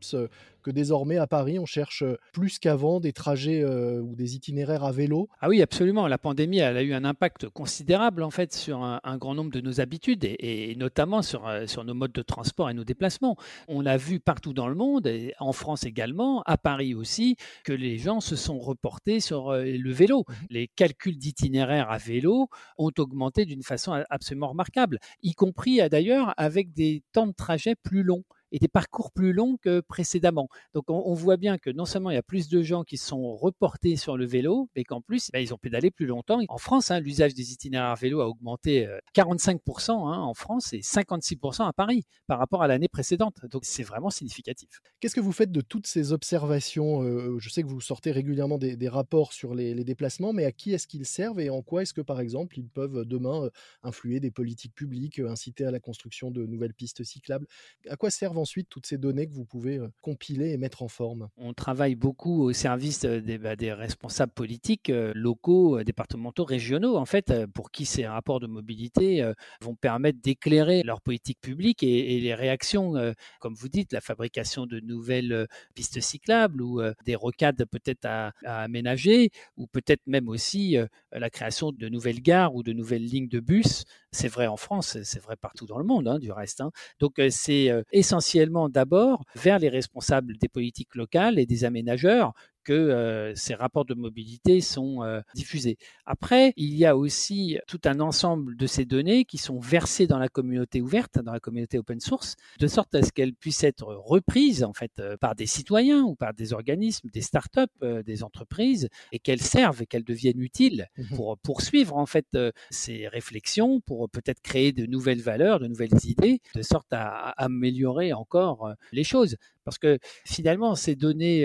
que 0.62 0.70
désormais 0.70 1.18
à 1.18 1.26
Paris, 1.26 1.58
on 1.58 1.66
cherche 1.66 2.04
plus 2.32 2.58
qu'avant 2.58 3.00
des 3.00 3.12
trajets 3.12 3.64
ou 3.64 4.14
des 4.14 4.36
itinéraires 4.36 4.84
à 4.84 4.92
vélo? 4.92 5.28
Ah 5.40 5.48
oui, 5.48 5.60
absolument. 5.60 6.06
La 6.06 6.18
pandémie, 6.18 6.58
elle 6.58 6.76
a 6.76 6.82
eu 6.82 6.94
un 6.94 7.04
impact 7.04 7.48
considérable 7.48 8.22
en 8.22 8.30
fait 8.30 8.52
sur 8.52 8.82
un, 8.82 9.16
grand 9.16 9.34
nombre 9.34 9.50
de 9.50 9.60
nos 9.60 9.80
habitudes 9.80 10.24
et, 10.24 10.74
notamment 10.76 11.22
sur, 11.22 11.50
sur 11.66 11.84
nos 11.84 11.94
modes 11.94 12.12
de 12.12 12.22
transport 12.22 12.70
et 12.70 12.74
nos 12.74 12.84
déplacements. 12.84 13.36
On 13.66 13.86
a 13.86 13.96
vu 13.96 14.20
partout 14.20 14.52
dans 14.52 14.68
le 14.68 14.76
monde, 14.76 15.08
et 15.08 15.34
en 15.40 15.52
France 15.52 15.84
également, 15.84 16.42
à 16.42 16.56
Paris 16.56 16.94
aussi, 16.94 17.36
que 17.64 17.72
les 17.72 17.98
gens 17.98 18.20
se 18.20 18.36
sont 18.36 18.60
reportés 18.60 19.11
sur 19.20 19.52
le 19.52 19.92
vélo. 19.92 20.24
Mmh 20.28 20.32
Les 20.50 20.68
calculs 20.68 21.18
d'itinéraires 21.18 21.90
à 21.90 21.98
vélo 21.98 22.48
ont 22.78 22.90
augmenté 22.98 23.44
d'une 23.44 23.62
façon 23.62 24.04
absolument 24.10 24.48
remarquable, 24.48 24.98
y 25.22 25.34
compris 25.34 25.80
d'ailleurs 25.88 26.34
avec 26.36 26.72
des 26.72 27.02
temps 27.12 27.26
de 27.26 27.32
trajet 27.32 27.74
plus 27.74 28.02
longs 28.02 28.24
et 28.52 28.58
des 28.58 28.68
parcours 28.68 29.10
plus 29.10 29.32
longs 29.32 29.56
que 29.56 29.80
précédemment. 29.80 30.48
Donc 30.74 30.90
on, 30.90 31.14
voit 31.14 31.36
bien 31.36 31.58
que 31.58 31.70
non 31.70 31.84
seulement 31.84 32.10
il 32.10 32.14
y 32.14 32.18
a 32.18 32.22
plus 32.22 32.48
de 32.48 32.62
gens 32.62 32.84
qui 32.84 32.98
sont 32.98 33.34
reportés 33.34 33.96
sur 33.96 34.16
le 34.16 34.26
vélo, 34.26 34.68
mais 34.76 34.84
qu'en 34.84 35.00
plus 35.00 35.30
bah, 35.32 35.40
ils 35.40 35.52
ont 35.52 35.58
pédalé 35.58 35.90
plus 35.90 36.06
longtemps. 36.06 36.40
En 36.48 36.58
France, 36.58 36.90
hein, 36.90 37.00
l'usage 37.00 37.34
des 37.34 37.52
itinéraires 37.52 37.96
vélo 37.96 38.20
a 38.20 38.28
augmenté 38.28 38.88
45% 39.16 39.90
euh, 39.90 39.94
hein, 39.94 40.20
en 40.20 40.34
France 40.34 40.72
et 40.72 40.80
56% 40.80 41.66
à 41.66 41.72
Paris 41.72 42.04
par 42.26 42.38
rapport 42.38 42.62
à 42.62 42.68
l'année 42.68 42.88
précédente. 42.88 43.36
Donc 43.50 43.64
c'est 43.64 43.82
vraiment 43.82 44.10
significatif. 44.10 44.80
Qu'est-ce 45.00 45.14
que 45.14 45.20
vous 45.20 45.32
faites 45.32 45.50
de 45.50 45.62
toutes 45.62 45.86
ces 45.86 46.12
observations 46.12 47.02
euh, 47.02 47.38
Je 47.38 47.48
sais 47.48 47.62
que 47.62 47.68
vous 47.68 47.80
sortez 47.80 48.12
régulièrement 48.12 48.58
des, 48.58 48.88
rapports 48.88 49.32
sur 49.32 49.54
les, 49.54 49.72
déplacements, 49.84 50.32
mais 50.32 50.44
à 50.44 50.52
qui 50.52 50.74
est-ce 50.74 50.86
qu'ils 50.86 51.06
servent 51.06 51.40
et 51.40 51.48
en 51.48 51.62
quoi 51.62 51.82
est-ce 51.82 51.94
que 51.94 52.02
par 52.02 52.20
exemple 52.20 52.58
ils 52.58 52.68
peuvent 52.68 53.04
demain 53.06 53.44
euh, 53.44 53.50
influer 53.82 54.20
des 54.20 54.30
politiques 54.30 54.74
publiques, 54.74 55.18
inciter 55.18 55.64
à 55.64 55.70
la 55.70 55.80
construction 55.80 56.30
de 56.30 56.44
nouvelles 56.44 56.74
pistes 56.74 57.02
cyclables? 57.04 57.46
À 57.88 57.96
quoi 57.96 58.10
servent 58.10 58.38
ensuite 58.42 58.68
toutes 58.68 58.86
ces 58.86 58.98
données 58.98 59.26
que 59.26 59.32
vous 59.32 59.44
pouvez 59.44 59.80
compiler 60.00 60.50
et 60.50 60.58
mettre 60.58 60.82
en 60.82 60.88
forme? 60.88 61.28
On 61.36 61.54
travaille 61.54 61.94
beaucoup 61.94 62.42
au 62.42 62.52
service 62.52 63.00
des, 63.00 63.38
bah, 63.38 63.56
des 63.56 63.72
responsables 63.72 64.32
politiques 64.32 64.92
locaux, 65.14 65.82
départementaux, 65.82 66.44
régionaux, 66.44 66.96
en 66.96 67.06
fait, 67.06 67.32
pour 67.54 67.70
qui 67.70 67.86
ces 67.86 68.06
rapports 68.06 68.40
de 68.40 68.46
mobilité 68.46 69.32
vont 69.60 69.74
permettre 69.74 70.20
d'éclairer 70.20 70.82
leur 70.82 71.00
politique 71.00 71.40
publique 71.40 71.82
et, 71.82 72.20
les 72.20 72.34
réactions, 72.34 72.94
comme 73.40 73.54
vous 73.54 73.68
dites, 73.68 73.92
la 73.92 74.00
fabrication 74.00 74.66
de 74.66 74.80
nouvelles 74.80 75.46
pistes 75.74 76.00
cyclables 76.00 76.62
ou 76.62 76.80
des 77.04 77.14
rocades 77.14 77.64
peut-être 77.64 78.04
à, 78.04 78.32
aménager, 78.44 79.30
ou 79.56 79.66
peut-être 79.66 80.02
même 80.06 80.28
aussi 80.28 80.76
la 81.12 81.30
création 81.30 81.72
de 81.72 81.88
nouvelles 81.88 82.22
gares 82.22 82.54
ou 82.54 82.62
de 82.62 82.72
nouvelles 82.72 83.04
lignes 83.04 83.28
de 83.28 83.40
bus. 83.40 83.84
C'est 84.14 84.28
vrai 84.28 84.46
en 84.46 84.58
France, 84.58 84.98
c'est 85.04 85.22
vrai 85.22 85.36
partout 85.36 85.66
dans 85.66 85.78
le 85.78 85.84
monde, 85.84 86.06
hein, 86.06 86.18
du 86.18 86.30
reste. 86.30 86.60
Hein. 86.60 86.70
Donc 87.00 87.20
c'est 87.30 87.72
essentiellement 87.92 88.68
d'abord 88.68 89.24
vers 89.34 89.58
les 89.58 89.70
responsables 89.70 90.36
des 90.36 90.48
politiques 90.48 90.94
locales 90.94 91.38
et 91.38 91.46
des 91.46 91.64
aménageurs 91.64 92.34
que 92.64 93.32
ces 93.36 93.54
rapports 93.54 93.84
de 93.84 93.94
mobilité 93.94 94.60
sont 94.60 95.00
diffusés. 95.34 95.76
Après, 96.06 96.52
il 96.56 96.74
y 96.74 96.86
a 96.86 96.96
aussi 96.96 97.58
tout 97.66 97.80
un 97.84 98.00
ensemble 98.00 98.56
de 98.56 98.66
ces 98.66 98.84
données 98.84 99.24
qui 99.24 99.38
sont 99.38 99.58
versées 99.60 100.06
dans 100.06 100.18
la 100.18 100.28
communauté 100.28 100.80
ouverte, 100.80 101.18
dans 101.18 101.32
la 101.32 101.40
communauté 101.40 101.78
open 101.78 102.00
source, 102.00 102.36
de 102.58 102.66
sorte 102.66 102.94
à 102.94 103.02
ce 103.02 103.12
qu'elles 103.12 103.34
puissent 103.34 103.64
être 103.64 103.86
reprises 103.94 104.64
en 104.64 104.72
fait 104.72 105.02
par 105.20 105.34
des 105.34 105.46
citoyens 105.46 106.02
ou 106.02 106.14
par 106.14 106.34
des 106.34 106.52
organismes, 106.52 107.08
des 107.12 107.20
startups, 107.22 107.66
des 108.04 108.22
entreprises, 108.22 108.88
et 109.12 109.18
qu'elles 109.18 109.40
servent 109.40 109.82
et 109.82 109.86
qu'elles 109.86 110.04
deviennent 110.04 110.40
utiles 110.40 110.88
mmh 110.98 111.02
pour 111.16 111.36
poursuivre 111.38 111.96
en 111.96 112.06
fait 112.06 112.26
ces 112.70 113.06
réflexions, 113.08 113.80
pour 113.80 114.08
peut-être 114.08 114.40
créer 114.40 114.72
de 114.72 114.86
nouvelles 114.86 115.20
valeurs, 115.20 115.60
de 115.60 115.66
nouvelles 115.66 116.04
idées, 116.04 116.40
de 116.54 116.62
sorte 116.62 116.92
à 116.92 117.30
améliorer 117.36 118.12
encore 118.12 118.72
les 118.92 119.04
choses. 119.04 119.36
Parce 119.64 119.78
que 119.78 119.98
finalement, 120.24 120.74
ces 120.74 120.96
données, 120.96 121.42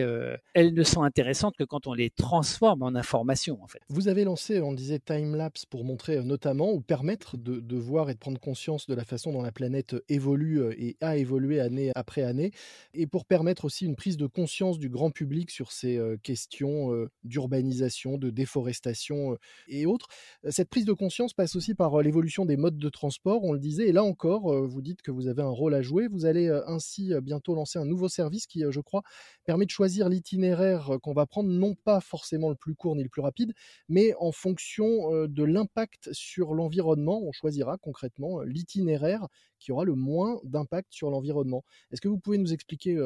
elles 0.54 0.74
ne 0.74 0.84
sont 0.84 1.04
intéressantes 1.08 1.56
que 1.58 1.64
quand 1.64 1.88
on 1.88 1.94
les 1.94 2.10
transforme 2.10 2.84
en 2.84 2.94
informations. 2.96 3.62
En 3.64 3.68
fait. 3.68 3.80
Vous 3.90 4.08
avez 4.08 4.24
lancé, 4.24 4.62
on 4.62 4.74
disait, 4.74 5.00
Timelapse 5.00 5.66
pour 5.66 5.84
montrer 5.84 6.24
notamment 6.24 6.72
ou 6.72 6.82
permettre 6.82 7.38
de, 7.38 7.60
de, 7.60 7.78
voir 7.78 8.10
et 8.10 8.14
de 8.14 8.20
prendre 8.20 8.40
conscience 8.40 8.88
de 8.88 8.94
la 8.94 9.04
façon 9.04 9.32
dont 9.32 9.42
la 9.42 9.52
planète 9.52 9.96
évolue 10.10 10.62
et 10.78 10.98
a 11.02 11.18
évolué 11.18 11.60
année 11.60 11.92
après 11.96 12.22
année, 12.22 12.52
et 12.94 13.08
pour 13.08 13.26
permettre 13.26 13.66
aussi 13.66 13.86
une 13.86 13.96
prise 13.96 14.18
de 14.18 14.28
conscience 14.28 14.78
du 14.78 14.90
grand 14.90 15.12
public 15.12 15.50
sur 15.50 15.72
ces 15.72 16.00
questions 16.24 17.08
d'urbanisation, 17.24 18.18
de 18.18 18.30
déforestation 18.30 19.38
et 19.68 19.86
autres. 19.86 20.08
Cette 20.50 20.70
prise 20.70 20.86
de 20.86 20.94
conscience 20.94 21.34
passe 21.34 21.56
aussi 21.56 21.74
par 21.74 22.02
l'évolution 22.02 22.46
des 22.46 22.58
modes 22.58 22.78
de 22.78 22.90
transport, 22.90 23.44
on 23.44 23.54
le 23.54 23.60
disait, 23.60 23.88
et 23.88 23.92
là 23.92 24.04
encore, 24.04 24.54
vous 24.66 24.82
dites 24.82 25.02
que 25.02 25.12
vous 25.12 25.28
avez 25.28 25.42
un 25.42 25.50
rôle 25.50 25.74
à 25.74 25.82
jouer. 25.82 26.08
Vous 26.08 26.26
allez 26.26 26.50
ainsi 26.68 27.12
bientôt 27.22 27.56
lancer 27.56 27.80
un 27.80 27.86
nouveau 27.86 28.10
service 28.10 28.48
qui, 28.48 28.64
je 28.70 28.82
crois, 28.82 29.04
permet 29.46 29.66
de 29.66 29.72
choisir 29.72 30.10
l'itinéraire 30.10 30.97
qu'on 31.02 31.14
va 31.14 31.26
prendre, 31.26 31.50
non 31.50 31.76
pas 31.76 32.02
forcément 32.02 32.50
le 32.50 32.56
plus 32.56 32.76
court 32.76 32.96
ni 32.96 33.04
le 33.04 33.10
plus 33.10 33.22
rapide, 33.22 33.54
mais 33.90 34.14
en 34.20 34.32
fonction 34.32 35.28
de 35.28 35.44
l'impact 35.44 36.10
sur 36.12 36.54
l'environnement. 36.54 37.22
On 37.24 37.32
choisira 37.32 37.78
concrètement 37.78 38.42
l'itinéraire 38.42 39.28
qui 39.60 39.72
aura 39.72 39.86
le 39.86 39.96
moins 39.96 40.40
d'impact 40.44 40.94
sur 40.94 41.10
l'environnement. 41.10 41.64
Est-ce 41.92 42.02
que 42.02 42.08
vous 42.08 42.20
pouvez 42.20 42.38
nous 42.38 42.54
expliquer 42.54 42.98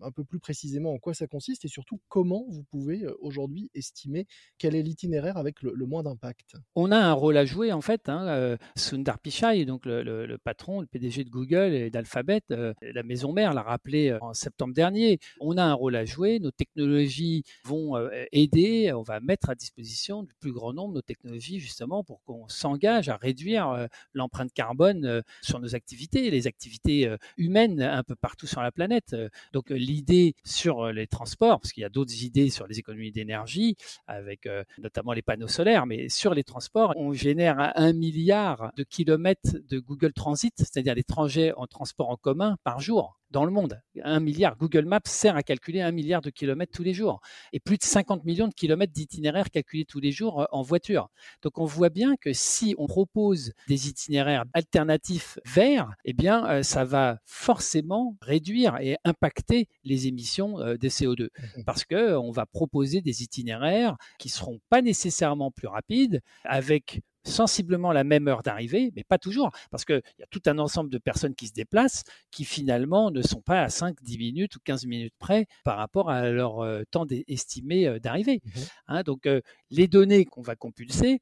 un 0.00 0.10
peu 0.10 0.24
plus 0.24 0.38
précisément 0.38 0.92
en 0.92 0.98
quoi 0.98 1.14
ça 1.14 1.26
consiste 1.26 1.64
et 1.64 1.68
surtout 1.68 2.00
comment 2.08 2.44
vous 2.48 2.64
pouvez 2.64 3.06
aujourd'hui 3.20 3.70
estimer 3.74 4.26
quel 4.58 4.74
est 4.74 4.82
l'itinéraire 4.82 5.36
avec 5.36 5.62
le, 5.62 5.74
moins 5.86 6.02
d'impact? 6.02 6.56
On 6.74 6.90
a 6.90 6.98
un 6.98 7.12
rôle 7.12 7.36
à 7.36 7.44
jouer 7.44 7.72
en 7.72 7.80
fait. 7.80 8.08
Hein, 8.08 8.56
Sundar 8.76 9.18
Pichai, 9.18 9.64
donc 9.64 9.84
le, 9.84 10.36
patron, 10.42 10.80
le 10.80 10.86
PDG 10.86 11.24
de 11.24 11.30
Google 11.30 11.74
et 11.74 11.90
d'Alphabet, 11.90 12.42
la 12.48 13.02
maison 13.02 13.32
mère 13.32 13.54
l'a 13.54 13.62
rappelé 13.62 14.16
en 14.20 14.34
septembre 14.34 14.74
dernier. 14.74 15.18
On 15.40 15.56
a 15.56 15.64
un 15.64 15.74
rôle 15.74 15.96
à 15.96 16.04
jouer. 16.04 16.38
Nos 16.40 16.50
technologies 16.50 17.37
vont 17.64 17.96
aider. 18.32 18.92
On 18.92 19.02
va 19.02 19.20
mettre 19.20 19.50
à 19.50 19.54
disposition 19.54 20.22
du 20.22 20.34
plus 20.40 20.52
grand 20.52 20.72
nombre 20.72 20.94
nos 20.94 21.02
technologies 21.02 21.60
justement 21.60 22.04
pour 22.04 22.22
qu'on 22.24 22.48
s'engage 22.48 23.08
à 23.08 23.16
réduire 23.16 23.88
l'empreinte 24.14 24.52
carbone 24.52 25.22
sur 25.42 25.60
nos 25.60 25.74
activités 25.74 26.30
les 26.30 26.46
activités 26.46 27.14
humaines 27.36 27.80
un 27.82 28.02
peu 28.02 28.14
partout 28.14 28.46
sur 28.46 28.62
la 28.62 28.72
planète. 28.72 29.16
Donc 29.52 29.70
l'idée 29.70 30.34
sur 30.44 30.92
les 30.92 31.06
transports, 31.06 31.60
parce 31.60 31.72
qu'il 31.72 31.82
y 31.82 31.84
a 31.84 31.88
d'autres 31.88 32.22
idées 32.22 32.50
sur 32.50 32.66
les 32.66 32.78
économies 32.78 33.12
d'énergie, 33.12 33.76
avec 34.06 34.48
notamment 34.78 35.12
les 35.12 35.22
panneaux 35.22 35.48
solaires, 35.48 35.86
mais 35.86 36.08
sur 36.08 36.34
les 36.34 36.44
transports, 36.44 36.92
on 36.96 37.12
génère 37.12 37.72
un 37.76 37.92
milliard 37.92 38.72
de 38.76 38.84
kilomètres 38.84 39.56
de 39.68 39.78
Google 39.78 40.12
Transit, 40.12 40.54
c'est-à-dire 40.56 40.94
les 40.94 41.04
trajets 41.04 41.52
en 41.56 41.66
transport 41.66 42.10
en 42.10 42.16
commun 42.16 42.56
par 42.64 42.80
jour 42.80 43.18
dans 43.30 43.44
le 43.44 43.50
monde. 43.50 43.80
Un 44.02 44.20
milliard. 44.20 44.56
Google 44.56 44.84
Maps 44.84 45.00
sert 45.04 45.36
à 45.36 45.42
calculer 45.42 45.80
un 45.80 45.92
milliard 45.92 46.20
de 46.20 46.30
kilomètres 46.30 46.72
tous 46.74 46.82
les 46.82 46.94
jours 46.94 47.20
et 47.52 47.60
plus 47.60 47.76
de 47.76 47.82
50 47.82 48.24
millions 48.24 48.48
de 48.48 48.54
kilomètres 48.54 48.92
d'itinéraires 48.92 49.50
calculés 49.50 49.84
tous 49.84 50.00
les 50.00 50.12
jours 50.12 50.42
euh, 50.42 50.44
en 50.52 50.62
voiture. 50.62 51.08
Donc 51.42 51.58
on 51.58 51.64
voit 51.64 51.90
bien 51.90 52.16
que 52.16 52.32
si 52.32 52.74
on 52.78 52.86
propose 52.86 53.52
des 53.68 53.88
itinéraires 53.88 54.44
alternatifs 54.52 55.38
verts, 55.44 55.90
eh 56.04 56.12
bien 56.12 56.46
euh, 56.48 56.62
ça 56.62 56.84
va 56.84 57.18
forcément 57.24 58.16
réduire 58.20 58.78
et 58.80 58.96
impacter 59.04 59.68
les 59.84 60.06
émissions 60.06 60.60
euh, 60.60 60.76
de 60.76 60.88
CO2 60.88 61.28
mmh 61.28 61.64
parce 61.66 61.84
que 61.84 62.16
on 62.16 62.30
va 62.30 62.46
proposer 62.46 63.00
des 63.02 63.22
itinéraires 63.22 63.96
qui 64.18 64.28
seront 64.28 64.60
pas 64.70 64.80
nécessairement 64.80 65.50
plus 65.50 65.66
rapides 65.66 66.22
avec 66.44 67.02
sensiblement 67.28 67.92
la 67.92 68.04
même 68.04 68.28
heure 68.28 68.42
d'arrivée, 68.42 68.92
mais 68.96 69.04
pas 69.04 69.18
toujours, 69.18 69.50
parce 69.70 69.84
qu'il 69.84 70.02
y 70.18 70.22
a 70.22 70.26
tout 70.30 70.42
un 70.46 70.58
ensemble 70.58 70.90
de 70.90 70.98
personnes 70.98 71.34
qui 71.34 71.46
se 71.46 71.52
déplacent 71.52 72.04
qui 72.30 72.44
finalement 72.44 73.10
ne 73.10 73.22
sont 73.22 73.40
pas 73.40 73.62
à 73.62 73.68
5, 73.68 73.96
10 74.02 74.18
minutes 74.18 74.56
ou 74.56 74.60
15 74.64 74.86
minutes 74.86 75.14
près 75.18 75.46
par 75.64 75.76
rapport 75.76 76.10
à 76.10 76.28
leur 76.30 76.60
euh, 76.60 76.82
temps 76.90 77.06
estimé 77.26 77.86
euh, 77.86 77.98
d'arrivée. 77.98 78.40
Mmh 78.44 78.60
hein. 78.88 79.02
donc 79.02 79.26
euh, 79.26 79.40
les 79.70 79.88
données 79.88 80.24
qu'on 80.24 80.42
va 80.42 80.56
compulser, 80.56 81.20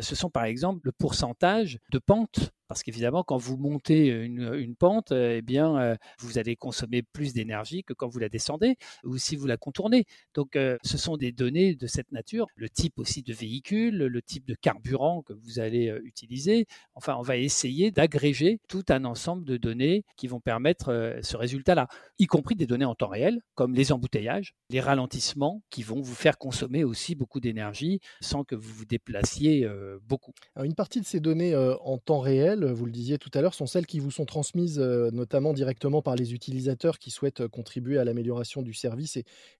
ce 0.00 0.14
sont 0.14 0.30
par 0.30 0.44
exemple 0.44 0.80
le 0.84 0.92
pourcentage 0.92 1.78
de 1.90 1.98
pente 1.98 2.52
parce 2.68 2.82
qu'évidemment, 2.82 3.22
quand 3.22 3.36
vous 3.36 3.56
montez 3.56 4.08
une, 4.08 4.74
pente, 4.74 5.12
eh 5.12 5.42
bien, 5.42 5.96
vous 6.18 6.38
allez 6.38 6.56
consommer 6.56 7.02
plus 7.02 7.32
d'énergie 7.32 7.84
que 7.84 7.92
quand 7.92 8.08
vous 8.08 8.18
la 8.18 8.28
descendez 8.28 8.76
ou 9.04 9.18
si 9.18 9.36
vous 9.36 9.46
la 9.46 9.56
contournez. 9.56 10.06
Donc, 10.34 10.58
ce 10.82 10.98
sont 10.98 11.16
des 11.16 11.30
données 11.30 11.74
de 11.74 11.86
cette 11.86 12.10
nature, 12.10 12.46
le 12.56 12.68
type 12.68 12.98
aussi 12.98 13.22
de 13.22 13.32
véhicule, 13.32 13.98
le 13.98 14.22
type 14.22 14.46
de 14.46 14.54
carburant 14.54 15.22
que 15.22 15.34
vous 15.34 15.60
allez 15.60 15.94
utiliser. 16.04 16.66
Enfin, 16.94 17.16
on 17.18 17.22
va 17.22 17.36
essayer 17.36 17.90
d'agréger 17.90 18.60
tout 18.68 18.84
un 18.88 19.04
ensemble 19.04 19.44
de 19.44 19.56
données 19.56 20.04
qui 20.16 20.26
vont 20.26 20.40
permettre 20.40 21.18
ce 21.22 21.36
résultat-là, 21.36 21.88
y 22.18 22.26
compris 22.26 22.54
des 22.54 22.66
données 22.66 22.84
en 22.86 22.94
temps 22.94 23.08
réel, 23.08 23.40
comme 23.54 23.74
les 23.74 23.92
embouteillages, 23.92 24.54
les 24.70 24.80
ralentissements 24.80 25.62
qui 25.70 25.82
vont 25.82 26.00
vous 26.00 26.14
faire 26.14 26.38
consommer 26.38 26.82
aussi 26.82 27.14
beaucoup 27.14 27.40
d'énergie 27.40 28.00
sans 28.20 28.42
que 28.42 28.54
vous 28.54 28.72
vous 28.72 28.86
déplaciez 28.86 29.68
beaucoup. 30.02 30.32
une 30.62 30.74
partie 30.74 31.00
de 31.00 31.06
ces 31.06 31.20
données 31.20 31.54
en 31.56 31.98
temps 31.98 32.20
réel, 32.20 32.64
vous 32.64 32.86
le 32.86 32.92
disiez 32.92 33.18
tout 33.18 33.30
à 33.34 33.40
l'heure, 33.40 33.54
sont 33.54 33.66
celles 33.66 33.86
qui 33.86 34.00
vous 34.00 34.10
sont 34.10 34.24
transmises 34.24 34.78
notamment 34.78 35.52
directement 35.52 36.02
par 36.02 36.16
les 36.16 36.34
utilisateurs 36.34 36.98
qui 36.98 37.10
souhaitent 37.10 37.46
contribuer 37.48 37.98
à 37.98 38.04
l'amélioration 38.04 38.62
du 38.62 38.74
service 38.74 39.18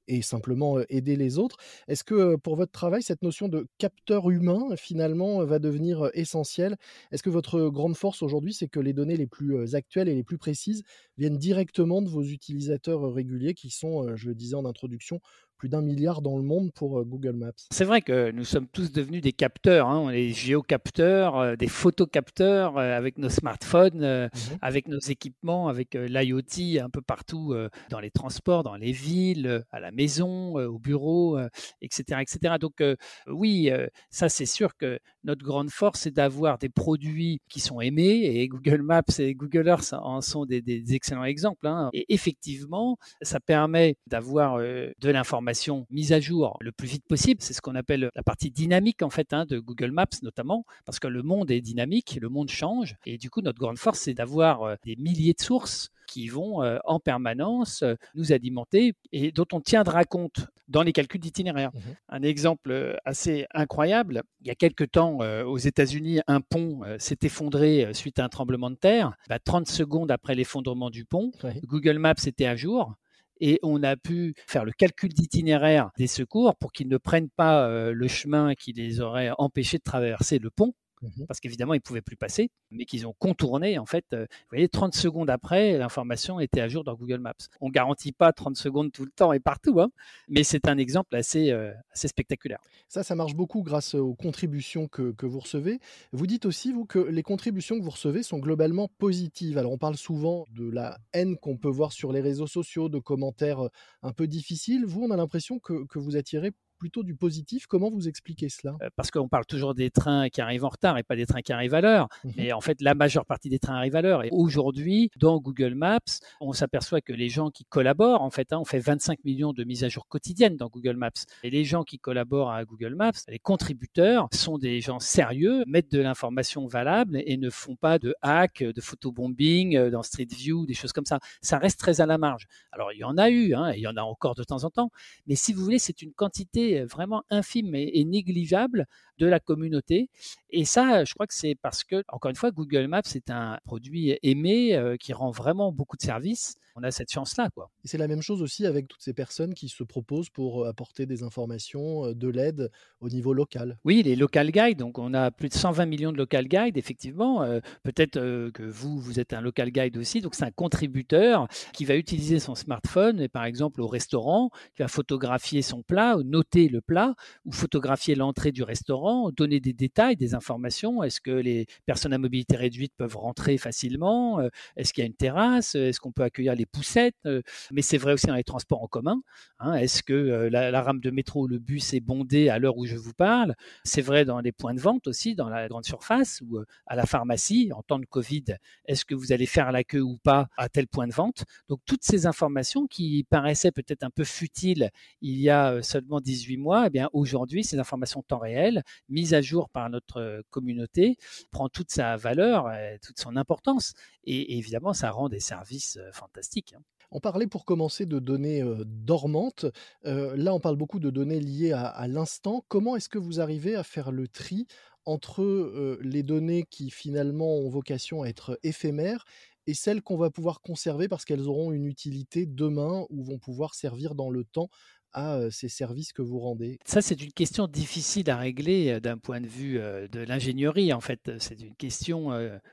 et, 0.09 0.23
simplement 0.23 0.79
aider 0.89 1.17
les 1.17 1.39
autres. 1.39 1.57
Est-ce 1.89 2.05
que 2.05 2.37
pour 2.37 2.57
votre 2.57 2.73
travail, 2.73 3.03
cette 3.03 3.23
notion 3.23 3.49
de 3.49 3.67
capteur 3.79 4.31
humain, 4.31 4.77
finalement, 4.77 5.45
va 5.45 5.59
devenir 5.59 6.11
essentielle? 6.15 6.77
Est-ce 7.13 7.23
que 7.23 7.31
votre 7.31 7.69
grande 7.69 7.97
force 7.97 8.23
aujourd'hui, 8.23 8.53
c'est 8.53 8.69
que 8.69 8.81
les 8.81 8.93
données 8.93 9.17
les 9.17 9.27
plus 9.27 9.75
actuelles 9.75 10.09
et 10.09 10.15
les 10.15 10.25
plus 10.25 10.39
précises 10.39 10.83
viennent 11.17 11.39
directement 11.39 12.03
de 12.03 12.09
vos 12.09 12.23
utilisateurs 12.23 13.13
réguliers 13.13 13.55
qui 13.55 13.71
sont, 13.71 14.17
je 14.17 14.29
le 14.29 14.35
disais 14.35 14.57
en 14.57 14.65
introduction, 14.65 15.21
plus 15.65 15.71
d'un 15.71 15.81
milliard 15.81 16.21
dans 16.21 16.37
le 16.37 16.43
monde 16.43 16.73
pour 16.75 16.99
euh, 16.99 17.05
Google 17.05 17.37
Maps. 17.37 17.53
C'est 17.71 17.87
vrai 17.87 18.03
que 18.03 18.31
nous 18.33 18.45
sommes 18.45 18.67
tous 18.67 18.93
devenus 18.93 19.23
des 19.23 19.33
capteurs, 19.33 19.89
hein, 19.89 20.13
des 20.13 20.29
géocapteurs, 20.29 21.39
euh, 21.39 21.57
des 21.57 21.69
photocapteurs 21.69 22.77
euh, 22.77 22.95
avec 22.95 23.17
nos 23.17 23.31
smartphones, 23.31 23.95
mmh 23.95 24.29
avec 24.61 24.89
nos 24.89 24.99
équipements, 24.99 25.69
avec 25.69 25.95
l'IoT 25.95 26.83
un 26.83 26.91
peu 26.91 27.01
partout 27.01 27.55
dans 27.91 28.01
les 28.01 28.11
transports, 28.11 28.63
dans 28.63 28.77
les 28.77 28.93
villes, 28.93 29.65
à 29.71 29.81
la 29.81 29.91
maison, 29.91 30.55
au 30.55 30.79
bureau, 30.79 31.39
etc., 31.81 32.21
etc. 32.21 32.57
Donc 32.61 32.83
oui, 33.27 33.71
ça 34.11 34.29
c'est 34.29 34.47
sûr 34.47 34.77
que 34.77 34.99
notre 35.23 35.45
grande 35.45 35.71
force 35.71 36.01
c'est 36.01 36.11
d'avoir 36.11 36.59
des 36.59 36.69
produits 36.69 37.41
qui 37.49 37.61
sont 37.61 37.81
aimés 37.81 38.23
et 38.25 38.49
Google 38.49 38.83
Maps 38.83 39.03
et 39.19 39.35
Google 39.35 39.69
Earth 39.69 39.93
en 39.93 40.21
sont 40.21 40.45
des, 40.45 40.63
excellents 40.95 41.25
exemples. 41.25 41.67
Hein. 41.67 41.91
Et 41.93 42.13
effectivement, 42.13 42.97
ça 43.23 43.41
permet 43.41 43.97
d'avoir 44.07 44.59
de 44.59 45.11
l'information 45.11 45.54
informations 45.55 45.87
mises 45.91 46.13
à 46.13 46.21
jour 46.21 46.57
le 46.61 46.73
plus 46.73 46.89
vite 46.89 47.05
possible. 47.07 47.41
C'est 47.41 47.53
ce 47.53 47.63
qu'on 47.63 47.77
appelle 47.77 48.11
la 48.15 48.23
partie 48.23 48.51
dynamique 48.51 49.03
en 49.03 49.11
fait 49.11 49.33
hein, 49.33 49.47
de 49.47 49.59
Google 49.59 49.93
Maps 49.93 50.07
notamment, 50.23 50.65
parce 50.85 50.99
que 50.99 51.07
le 51.07 51.23
monde 51.23 51.51
est 51.51 51.61
dynamique, 51.61 52.19
le 52.21 52.29
monde 52.29 52.51
change, 52.51 52.97
et 53.07 53.19
du 53.19 53.31
coup 53.31 53.41
notre 53.41 53.59
grande 53.59 53.79
force 53.79 54.01
c'est 54.01 54.15
d'avoir 54.15 54.63
euh, 54.63 54.75
des 54.85 54.97
milliers 54.97 55.33
de 55.33 55.41
sources 55.41 55.91
qui 56.09 56.29
vont 56.29 56.63
euh, 56.63 56.79
en 56.85 56.99
permanence 56.99 57.83
euh, 57.83 57.95
nous 58.15 58.33
alimenter 58.33 58.95
et 59.13 59.31
dont 59.33 59.47
on 59.53 59.61
tiendra 59.61 60.05
compte 60.05 60.49
dans 60.69 60.83
les 60.83 60.93
calculs 60.93 61.21
d'itinéraire. 61.21 61.71
Mmh 61.75 61.79
un 62.09 62.23
exemple 62.23 62.97
assez 63.05 63.47
incroyable, 63.53 64.23
il 64.41 64.47
y 64.47 64.51
a 64.51 64.55
quelque 64.55 64.85
temps 64.85 65.19
aux 65.19 65.59
États-Unis, 65.59 66.21
un 66.29 66.41
pont 66.41 66.83
s'est 66.99 67.19
effondré 67.23 67.93
suite 67.93 68.21
à 68.21 68.25
un 68.25 68.29
tremblement 68.29 68.71
de 68.71 68.77
terre. 68.77 69.17
30 69.45 69.65
bah, 69.65 69.73
secondes 69.73 70.11
après 70.13 70.37
l'effondrement 70.37 70.91
du 70.91 71.05
pont, 71.05 71.33
Google 71.65 71.99
Maps 71.99 72.15
était 72.27 72.47
à 72.47 72.55
jour 72.55 72.95
et 73.41 73.59
on 73.63 73.83
a 73.83 73.97
pu 73.97 74.35
faire 74.47 74.65
le 74.65 74.73
calcul 74.73 75.13
d'itinéraire 75.13 75.91
des 75.97 76.07
secours 76.07 76.57
pour 76.57 76.73
qu'ils 76.73 76.89
ne 76.89 76.99
prennent 76.99 77.31
pas 77.31 77.69
le 77.91 78.09
chemin 78.09 78.55
qui 78.55 78.73
les 78.73 79.01
aurait 79.01 79.31
empêchés 79.39 79.79
de 79.79 79.83
traverser 79.83 80.39
le 80.39 80.51
pont 80.51 80.75
Mmh 81.05 81.25
parce 81.27 81.41
qu'évidemment, 81.41 81.75
ils 81.75 81.79
ne 81.79 81.83
pouvaient 81.83 82.03
plus 82.03 82.17
passer, 82.17 82.51
mais 82.71 82.85
qu'ils 82.85 83.07
ont 83.07 83.15
contourné. 83.19 83.79
En 83.79 83.87
fait, 83.87 84.05
vous 84.13 84.27
voyez, 84.51 84.69
30 84.69 84.95
secondes 84.95 85.31
après, 85.31 85.79
l'information 85.79 86.39
était 86.39 86.61
à 86.61 86.69
jour 86.69 86.85
dans 86.85 86.95
Google 86.95 87.19
Maps. 87.19 87.33
On 87.61 87.69
ne 87.69 87.73
garantit 87.73 88.13
pas 88.13 88.33
30 88.33 88.57
secondes 88.57 88.93
tout 88.93 89.05
le 89.05 89.11
temps 89.11 89.33
et 89.33 89.41
partout, 89.41 89.81
hein, 89.81 89.91
mais 90.29 90.45
c'est 90.45 90.69
un 90.69 90.77
exemple 90.79 91.17
assez, 91.17 91.51
assez 91.93 92.09
spectaculaire. 92.09 92.59
Ça, 92.89 93.03
ça 93.03 93.15
marche 93.15 93.35
beaucoup 93.35 93.63
grâce 93.63 93.95
aux 93.95 94.15
contributions 94.15 94.87
que, 94.87 95.13
que, 95.13 95.27
vous 95.27 95.41
recevez. 95.41 95.81
Vous 96.13 96.27
dites 96.27 96.47
aussi, 96.47 96.73
vous, 96.73 96.85
que 96.85 96.99
les 96.99 97.23
contributions 97.23 97.79
que 97.79 97.85
vous 97.85 97.91
recevez 97.91 98.23
sont 98.23 98.39
globalement 98.39 98.89
positives. 98.99 99.59
Alors, 99.59 99.73
on 99.73 99.79
parle 99.79 99.97
souvent 99.97 100.47
de 100.53 100.69
la 100.71 100.99
haine 101.13 101.37
qu'on 101.37 101.57
peut 101.57 101.69
voir 101.69 101.93
sur 101.93 102.13
les 102.13 102.21
réseaux 102.21 102.47
sociaux, 102.47 102.89
de 102.89 102.99
commentaires 102.99 103.69
un 104.03 104.13
peu 104.13 104.27
difficiles. 104.27 104.85
Vous, 104.87 105.03
on 105.03 105.11
a 105.11 105.17
l'impression 105.17 105.59
que, 105.59 105.87
que 105.87 105.99
vous 105.99 106.17
attirez 106.17 106.53
plutôt 106.85 107.03
du 107.03 107.15
positif. 107.15 107.67
Comment 107.67 107.91
vous 107.91 108.09
expliquez 108.09 108.51
cela? 108.51 108.77
Euh, 108.83 108.91
Parce 108.95 109.11
qu'on 109.11 109.27
parle 109.27 109.47
toujours 109.47 109.75
des 109.75 109.89
trains 109.89 110.29
qui 110.29 110.43
arrivent 110.43 110.67
en 110.67 110.69
retard 110.69 110.99
et 110.99 111.03
pas 111.03 111.17
des 111.17 111.25
trains 111.25 111.41
qui 111.41 111.51
arrivent 111.51 111.73
à 111.73 111.81
l'heure. 111.81 112.09
Mmh 112.25 112.31
Mais 112.37 112.53
en 112.53 112.61
fait, 112.61 112.83
la 112.83 112.95
majeure 112.95 113.25
partie 113.25 113.49
des 113.49 113.59
trains 113.59 113.77
arrivent 113.77 113.97
à 113.97 114.03
l'heure. 114.03 114.23
Et 114.23 114.29
aujourd'hui, 114.33 115.11
dans 115.17 115.39
Google 115.39 115.75
Maps, 115.75 115.99
on 116.43 116.53
s'aperçoit 116.53 117.01
que 117.01 117.15
les 117.15 117.31
gens 117.31 117.51
qui 117.51 117.65
collaborent, 117.65 118.21
en 118.21 118.29
fait, 118.29 118.53
hein, 118.53 118.59
on 118.61 118.67
fait 118.67 118.81
25 118.81 119.25
millions 119.25 119.55
de 119.55 119.65
mises 119.65 119.83
à 119.83 119.89
jour 119.89 120.07
quotidiennes 120.09 120.59
dans 120.59 120.69
Google 120.69 120.97
Maps. 120.97 121.25
Et 121.43 121.49
les 121.49 121.65
gens 121.65 121.85
qui 121.85 121.99
collaborent 121.99 122.51
à 122.51 122.67
Google 122.67 122.97
Maps, 122.97 123.13
les 123.29 123.39
contributeurs, 123.39 124.29
sont 124.35 124.59
des 124.59 124.83
gens 124.83 125.01
sérieux, 125.01 125.65
mettent 125.67 125.91
de 125.91 126.01
l'information 126.01 126.67
valable 126.67 127.23
et 127.25 127.39
ne 127.39 127.49
font 127.49 127.77
pas 127.77 127.99
de 127.99 128.15
hack, 128.21 128.63
de 128.63 128.81
photobombing 128.83 129.75
euh, 129.75 129.89
dans 129.89 130.03
Street 130.03 130.29
View, 130.31 130.67
des 130.67 130.75
choses 130.75 130.93
comme 130.93 131.07
ça. 131.07 131.19
Ça 131.41 131.57
reste 131.57 131.81
très 131.81 132.03
à 132.03 132.07
la 132.07 132.19
marge. 132.19 132.47
Alors, 132.73 132.93
il 132.93 132.99
y 132.99 133.05
en 133.05 133.17
a 133.17 133.31
eu, 133.31 133.55
hein, 133.55 133.73
et 133.73 133.79
il 133.79 133.81
y 133.81 133.87
en 133.87 133.97
a 133.97 134.03
encore 134.03 134.35
de 134.35 134.45
temps 134.45 134.65
en 134.65 134.71
temps. 134.71 134.91
Mais 135.27 135.35
si 135.35 135.55
vous 135.55 135.65
voulez, 135.65 135.79
c'est 135.79 136.03
une 136.03 136.13
quantité 136.13 136.74
vraiment 136.83 137.25
infime 137.31 137.75
et, 137.75 138.05
négligeable 138.05 138.87
de 139.19 139.27
la 139.27 139.41
communauté. 139.41 140.09
Et 140.51 140.65
ça, 140.65 141.05
je 141.05 141.15
crois 141.15 141.27
que 141.27 141.35
c'est 141.35 141.57
parce 141.61 141.85
que, 141.85 142.05
encore 142.09 142.31
une 142.31 142.37
fois, 142.37 142.51
Google 142.51 142.87
Maps 142.87 143.03
est 143.15 143.31
un 143.31 143.59
produit 143.65 144.17
aimé 144.23 144.75
euh, 144.75 144.97
qui 144.97 145.13
rend 145.13 145.31
vraiment 145.31 145.73
beaucoup 145.73 145.97
de 145.97 146.03
services. 146.03 146.57
On 146.77 146.83
a 146.83 146.91
cette 146.91 147.13
chance-là, 147.13 147.51
quoi. 147.51 147.71
Et 147.85 147.89
c'est 147.89 147.99
la 147.99 148.09
même 148.09 148.23
chose 148.23 148.43
aussi 148.43 148.67
avec 148.67 148.89
toutes 148.89 149.03
ces 149.03 149.13
personnes 149.13 149.55
qui 149.55 149.69
se 149.69 149.85
proposent 149.85 150.31
pour 150.31 150.65
euh, 150.65 150.69
apporter 150.69 151.07
des 151.07 151.23
informations, 151.23 152.07
euh, 152.07 152.15
de 152.15 152.29
l'aide 152.29 152.71
au 153.01 153.09
niveau 153.09 153.33
local. 153.33 153.79
Oui, 153.85 154.03
les 154.03 154.17
local 154.17 154.51
guides. 154.51 154.79
Donc, 154.79 154.99
on 154.99 155.15
a 155.15 155.31
plus 155.31 155.49
de 155.49 155.55
120 155.55 155.87
millions 155.87 156.13
de 156.13 156.19
local 156.19 156.47
guides, 156.47 156.77
effectivement. 156.77 157.45
Peut-être 157.83 158.15
que 158.15 158.63
vous, 158.63 158.99
vous 158.99 159.21
êtes 159.21 159.33
un 159.33 159.41
local 159.41 159.71
guide 159.71 159.97
aussi. 159.97 160.21
Donc, 160.21 160.35
c'est 160.35 160.45
un 160.45 160.51
contributeur 160.51 161.47
qui 161.73 161.85
va 161.85 161.97
utiliser 161.97 162.39
son 162.39 162.55
smartphone, 162.55 163.21
et 163.21 163.29
par 163.29 163.45
exemple 163.45 163.81
au 163.81 163.87
restaurant, 163.87 164.51
qui 164.75 164.83
va 164.83 164.89
photographier 164.89 165.63
son 165.63 165.83
plat, 165.83 166.17
ou 166.17 166.23
noter 166.23 166.69
le 166.69 166.81
plat, 166.81 167.15
ou 167.45 167.53
photographier 167.53 168.15
l'entrée 168.15 168.53
du 168.53 168.63
restaurant 168.63 169.04
donner 169.33 169.61
des 169.61 169.73
détails, 169.73 170.17
des 170.17 170.35
informations. 170.35 171.03
Est-ce 171.03 171.21
que 171.21 171.31
les 171.31 171.67
personnes 171.87 172.13
à 172.13 172.19
mobilité 172.19 172.57
réduite 172.57 172.93
peuvent 172.97 173.17
rentrer 173.17 173.59
facilement? 173.59 174.41
Euh, 174.41 174.49
Est-ce 174.77 174.93
qu'il 174.93 175.03
y 175.03 175.05
a 175.05 175.07
une 175.07 175.15
terrasse? 175.15 175.75
Est-ce 175.75 176.01
qu'on 176.01 176.13
peut 176.13 176.23
accueillir 176.23 176.55
les 176.55 176.67
poussettes? 176.67 177.17
Euh, 177.27 177.43
Mais 177.73 177.83
c'est 177.83 177.99
vrai 177.99 178.13
aussi 178.13 178.27
dans 178.27 178.35
les 178.35 178.45
transports 178.45 178.83
en 178.83 178.89
commun. 178.89 179.21
Hein. 179.59 179.75
Est-ce 179.75 180.03
que 180.03 180.13
euh, 180.13 180.51
la, 180.51 180.83
rame 180.83 181.01
de 181.01 181.11
métro 181.11 181.43
ou 181.43 181.47
le 181.47 181.59
bus 181.59 181.95
est 181.95 182.01
bondé 182.01 182.49
à 182.49 182.59
l'heure 182.59 182.77
où 182.77 182.87
je 182.87 182.97
vous 182.97 183.15
parle? 183.15 183.55
C'est 183.85 184.03
vrai 184.03 184.25
dans 184.25 184.41
les 184.41 184.53
points 184.53 184.75
de 184.75 184.81
vente 184.81 185.07
aussi, 185.07 185.35
dans 185.35 185.49
la 185.49 185.69
grande 185.69 185.85
surface 185.85 186.43
ou 186.43 186.59
à 186.87 186.97
la 186.97 187.07
pharmacie. 187.07 187.71
En 187.75 187.83
temps 187.83 187.99
de 187.99 188.07
Covid, 188.07 188.45
est-ce 188.87 189.05
que 189.05 189.15
vous 189.15 189.33
allez 189.33 189.47
faire 189.47 189.73
la 189.73 189.85
queue 189.85 190.03
ou 190.03 190.19
pas 190.23 190.49
à 190.57 190.69
tel 190.69 190.89
point 190.89 191.07
de 191.07 191.13
vente? 191.13 191.45
Donc 191.69 191.81
toutes 191.87 192.05
ces 192.05 192.27
informations 192.27 192.87
qui 192.87 193.25
paraissaient 193.31 193.73
peut-être 193.73 194.03
un 194.03 194.11
peu 194.11 194.25
futiles 194.25 194.91
il 195.21 195.39
y 195.39 195.51
a 195.51 195.83
seulement 195.83 196.21
18 196.21 196.57
mois, 196.57 196.87
eh 196.87 196.91
bien 196.91 197.09
aujourd'hui, 197.13 197.65
ces 197.65 197.79
informations 197.79 198.23
temps 198.23 198.39
réel 198.39 198.83
mise 199.09 199.35
à 199.35 199.41
jour 199.41 199.69
par 199.69 199.91
notre 199.91 200.43
communauté, 200.51 201.17
prend 201.51 201.69
toute 201.69 201.91
sa 201.91 202.17
valeur, 202.17 202.71
toute 203.03 203.19
son 203.19 203.37
importance. 203.37 203.93
Et, 204.25 204.59
évidemment, 204.59 204.93
ça 204.93 205.11
rend 205.11 205.29
des 205.29 205.41
services 205.41 205.99
fantastiques. 206.13 206.75
Hein. 206.77 206.83
On 207.11 207.21
parlait 207.21 207.47
pour 207.47 207.65
commencer 207.65 208.07
de 208.07 208.19
données 208.19 208.65
dormantes. 208.87 209.67
là, 210.03 210.53
on 210.53 210.59
parle 210.59 210.77
beaucoup 210.77 210.99
de 210.99 211.11
données 211.11 211.39
liées 211.39 211.73
à, 211.73 212.09
l'instant. 212.09 212.65
Comment 212.69 212.97
est-ce 212.97 213.09
que 213.09 213.19
vous 213.19 213.41
arrivez 213.41 213.77
à 213.77 213.85
faire 213.85 214.11
le 214.11 214.27
tri 214.27 214.67
entre 215.05 215.99
les 216.03 216.23
données 216.25 216.65
qui 216.69 216.91
finalement 216.91 217.59
ont 217.59 217.69
vocation 217.69 218.23
à 218.23 218.27
être 218.27 218.59
éphémères 218.65 219.25
et 219.67 219.75
celles 219.75 220.03
qu'on 220.03 220.17
va 220.17 220.31
pouvoir 220.31 220.61
conserver 220.61 221.09
parce 221.09 221.25
qu'elles 221.25 221.49
auront 221.49 221.73
une 221.73 221.87
utilité 221.87 222.47
demain 222.47 223.07
ou 223.11 223.25
vont 223.25 223.39
pouvoir 223.39 223.75
servir 223.75 224.15
dans 224.15 224.31
le 224.31 224.45
temps 224.45 224.69
à 225.15 225.51
ces 225.51 225.69
services 225.69 226.13
que 226.13 226.23
vous 226.23 226.39
rendez? 226.39 226.79
Ça, 226.85 227.01
c'est 227.01 227.23
une 227.23 227.33
question 227.33 227.67
difficile 227.67 228.31
à 228.31 228.37
régler 228.37 229.01
d'un 229.01 229.19
point 229.19 229.41
de 229.41 229.47
vue 229.47 229.79
de 229.79 230.21
l'ingénierie. 230.21 230.93
En 230.93 231.01
fait, 231.01 231.31
c'est 231.39 231.61
une 231.61 231.75
question 231.75 232.31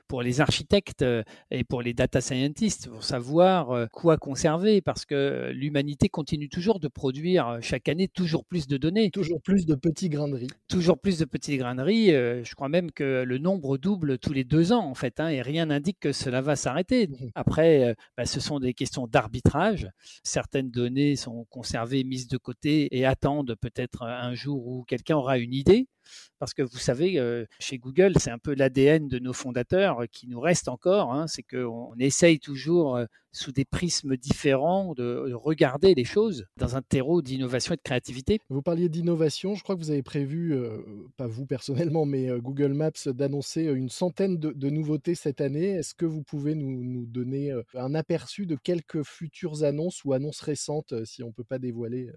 pour 0.08 0.22
les 0.22 0.40
architectes 0.40 1.04
et 1.50 1.64
pour 1.64 1.82
les 1.82 1.94
data 1.94 2.20
scientists 2.20 2.88
pour 2.88 3.04
savoir 3.04 3.88
quoi 3.90 4.16
conserver 4.16 4.80
parce 4.80 5.04
que 5.04 5.50
l'humanité 5.54 6.08
continue 6.08 6.48
toujours 6.48 6.80
de 6.80 6.88
produire 6.88 7.58
chaque 7.60 7.88
année 7.88 8.08
toujours 8.08 8.44
plus 8.44 8.66
de 8.66 8.76
données. 8.76 9.10
Toujours 9.10 9.40
plus 9.40 9.66
de 9.66 9.74
petits 9.74 10.08
grains 10.08 10.28
de 10.28 10.36
riz. 10.36 10.48
Toujours 10.68 10.98
plus 10.98 11.18
de 11.18 11.24
petits 11.24 11.56
grains 11.56 11.74
de 11.74 11.82
riz. 11.82 12.08
Je 12.08 12.54
crois 12.54 12.68
même 12.68 12.90
que 12.90 13.22
le 13.22 13.38
nombre 13.38 13.78
double 13.78 14.18
tous 14.18 14.32
les 14.32 14.44
deux 14.44 14.72
ans, 14.72 14.84
en 14.84 14.94
fait, 14.94 15.20
hein, 15.20 15.28
et 15.28 15.42
rien 15.42 15.66
n'indique 15.66 15.98
que 16.00 16.12
cela 16.12 16.40
va 16.40 16.56
s'arrêter. 16.56 17.08
Mmh 17.08 17.30
Après, 17.34 17.96
bah, 18.16 18.26
ce 18.26 18.40
sont 18.40 18.58
des 18.58 18.74
questions 18.74 19.06
d'arbitrage. 19.06 19.88
Certaines 20.22 20.70
données 20.70 21.16
sont 21.16 21.46
conservées, 21.50 22.04
mises 22.04 22.28
de 22.32 22.38
côté 22.38 22.88
et 22.96 23.04
attendent 23.04 23.54
peut-être 23.60 24.02
un 24.02 24.34
jour 24.34 24.66
où 24.66 24.84
quelqu'un 24.84 25.16
aura 25.16 25.38
une 25.38 25.54
idée. 25.54 25.86
Parce 26.38 26.54
que 26.54 26.62
vous 26.62 26.78
savez, 26.78 27.18
euh, 27.18 27.44
chez 27.60 27.78
Google, 27.78 28.14
c'est 28.18 28.30
un 28.30 28.38
peu 28.38 28.54
l'ADN 28.54 29.06
de 29.08 29.18
nos 29.18 29.32
fondateurs 29.32 30.02
qui 30.10 30.26
nous 30.26 30.40
reste 30.40 30.68
encore. 30.68 31.12
Hein, 31.12 31.26
c'est 31.28 31.44
qu'on 31.44 31.94
essaye 31.98 32.40
toujours, 32.40 32.96
euh, 32.96 33.04
sous 33.30 33.52
des 33.52 33.64
prismes 33.64 34.16
différents, 34.16 34.92
de, 34.94 35.32
regarder 35.34 35.94
les 35.94 36.04
choses 36.04 36.44
dans 36.56 36.76
un 36.76 36.82
terreau 36.82 37.22
d'innovation 37.22 37.74
et 37.74 37.76
de 37.76 37.82
créativité. 37.82 38.40
Vous 38.48 38.60
parliez 38.60 38.88
d'innovation. 38.88 39.54
Je 39.54 39.62
crois 39.62 39.76
que 39.76 39.80
vous 39.80 39.90
avez 39.90 40.02
prévu, 40.02 40.54
euh, 40.54 40.78
pas 41.16 41.28
vous 41.28 41.46
personnellement, 41.46 42.04
mais 42.04 42.28
Google 42.40 42.74
Maps, 42.74 42.90
d'annoncer 43.06 43.62
une 43.62 43.88
centaine 43.88 44.36
de, 44.36 44.70
nouveautés 44.70 45.14
cette 45.14 45.40
année. 45.40 45.70
Est-ce 45.70 45.94
que 45.94 46.06
vous 46.06 46.22
pouvez 46.22 46.54
nous, 46.54 46.84
nous 46.84 47.06
donner 47.06 47.52
un 47.74 47.94
aperçu 47.94 48.46
de 48.46 48.56
quelques 48.56 49.04
futures 49.04 49.64
annonces 49.64 50.04
ou 50.04 50.12
annonces 50.12 50.40
récentes, 50.40 51.04
si 51.04 51.22
on 51.22 51.28
ne 51.28 51.32
peut 51.32 51.44
pas 51.44 51.58
dévoiler 51.58 52.10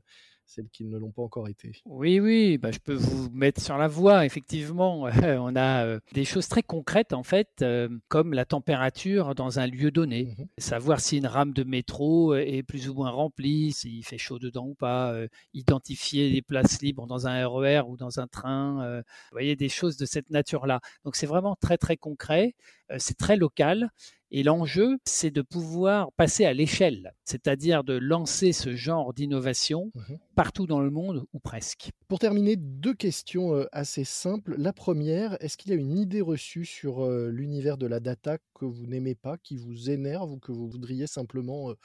celles 0.46 0.70
qui 0.70 0.86
ne 0.86 0.98
l'ont 0.98 1.12
pas 1.12 1.24
encore 1.24 1.48
été. 1.48 1.72
Oui, 1.86 2.20
oui, 2.20 2.58
bah, 2.58 2.72
je 2.72 2.80
peux 2.80 2.94
vous 2.94 3.30
mettre 3.32 3.62
sur 3.62 3.78
la 3.78 3.88
voie. 3.88 4.26
Effectivement, 4.26 5.02
on 5.40 5.56
a 5.56 5.86
euh, 5.86 6.00
des 6.14 6.26
choses 6.26 6.48
très 6.48 6.64
concrètes, 6.64 7.14
en 7.14 7.24
fait, 7.24 7.50
euh, 7.62 7.90
comme 8.08 8.34
la 8.34 8.46
température 8.46 9.36
dans 9.36 9.60
un 9.60 9.68
lieu 9.68 9.92
donné. 9.92 10.36
Mmh 10.38 10.46
Savoir 10.58 11.00
si 11.00 11.18
une 11.18 11.28
rame 11.28 11.54
de 11.54 11.64
métro 11.64 12.34
euh, 12.34 12.40
est 12.40 12.64
plus 12.64 12.90
ou 12.90 12.94
moins 12.94 13.10
remplie, 13.10 13.72
s'il 13.72 14.04
fait 14.06 14.18
chaud 14.18 14.40
dedans 14.40 14.68
ou 14.68 14.76
pas. 14.76 15.16
identifier 15.54 16.30
les 16.30 16.42
places 16.42 16.82
libres 16.82 17.08
dans 17.08 17.28
un 17.28 17.48
RER 17.48 17.80
e 17.80 17.84
ou 17.88 17.98
dans 17.98 18.20
un 18.20 18.28
train. 18.28 19.00
vous 19.00 19.32
voyez, 19.32 19.56
des 19.56 19.70
choses 19.70 19.98
de 19.98 20.06
cette 20.06 20.30
nature-là. 20.30 20.80
Donc, 21.04 21.16
c'est 21.16 21.26
vraiment 21.28 21.56
très, 21.56 21.78
très 21.78 21.98
concret. 21.98 22.56
c'est 22.98 23.18
très 23.18 23.36
local. 23.36 23.90
Et 24.38 24.44
l'enjeu, 24.44 24.98
c'est 25.06 25.32
de 25.32 25.42
pouvoir 25.42 26.12
passer 26.18 26.44
à 26.44 26.54
l'échelle, 26.54 27.14
c'est-à-dire 27.24 27.86
de 27.86 27.94
lancer 27.94 28.52
ce 28.52 28.76
genre 28.76 29.14
d'innovation 29.14 29.94
mmh 29.96 30.16
partout 30.36 30.68
dans 30.68 30.82
le 30.82 30.90
monde 30.90 31.24
ou 31.32 31.40
presque. 31.40 31.92
Pour 32.10 32.20
terminer, 32.20 32.58
deux 32.58 32.94
questions 32.94 33.56
euh, 33.56 33.68
assez 33.72 34.04
simples. 34.04 34.54
La 34.58 34.74
première, 34.74 35.42
est-ce 35.42 35.56
qu'il 35.56 35.72
y 35.72 35.74
a 35.74 35.78
une 35.78 35.98
idée 35.98 36.20
reçue 36.20 36.66
sur 36.66 37.06
euh, 37.06 37.30
l'univers 37.30 37.78
de 37.78 37.88
la 37.88 38.02
data 38.02 38.38
que 38.54 38.66
vous 38.66 38.86
n'aimez 38.86 39.16
pas, 39.16 39.38
qui 39.38 39.56
vous 39.56 39.90
énerve 39.90 40.34
ou 40.34 40.38
que 40.38 40.52
vous 40.52 40.68
voudriez 40.68 41.08
simplement 41.08 41.70
euh, 41.70 41.76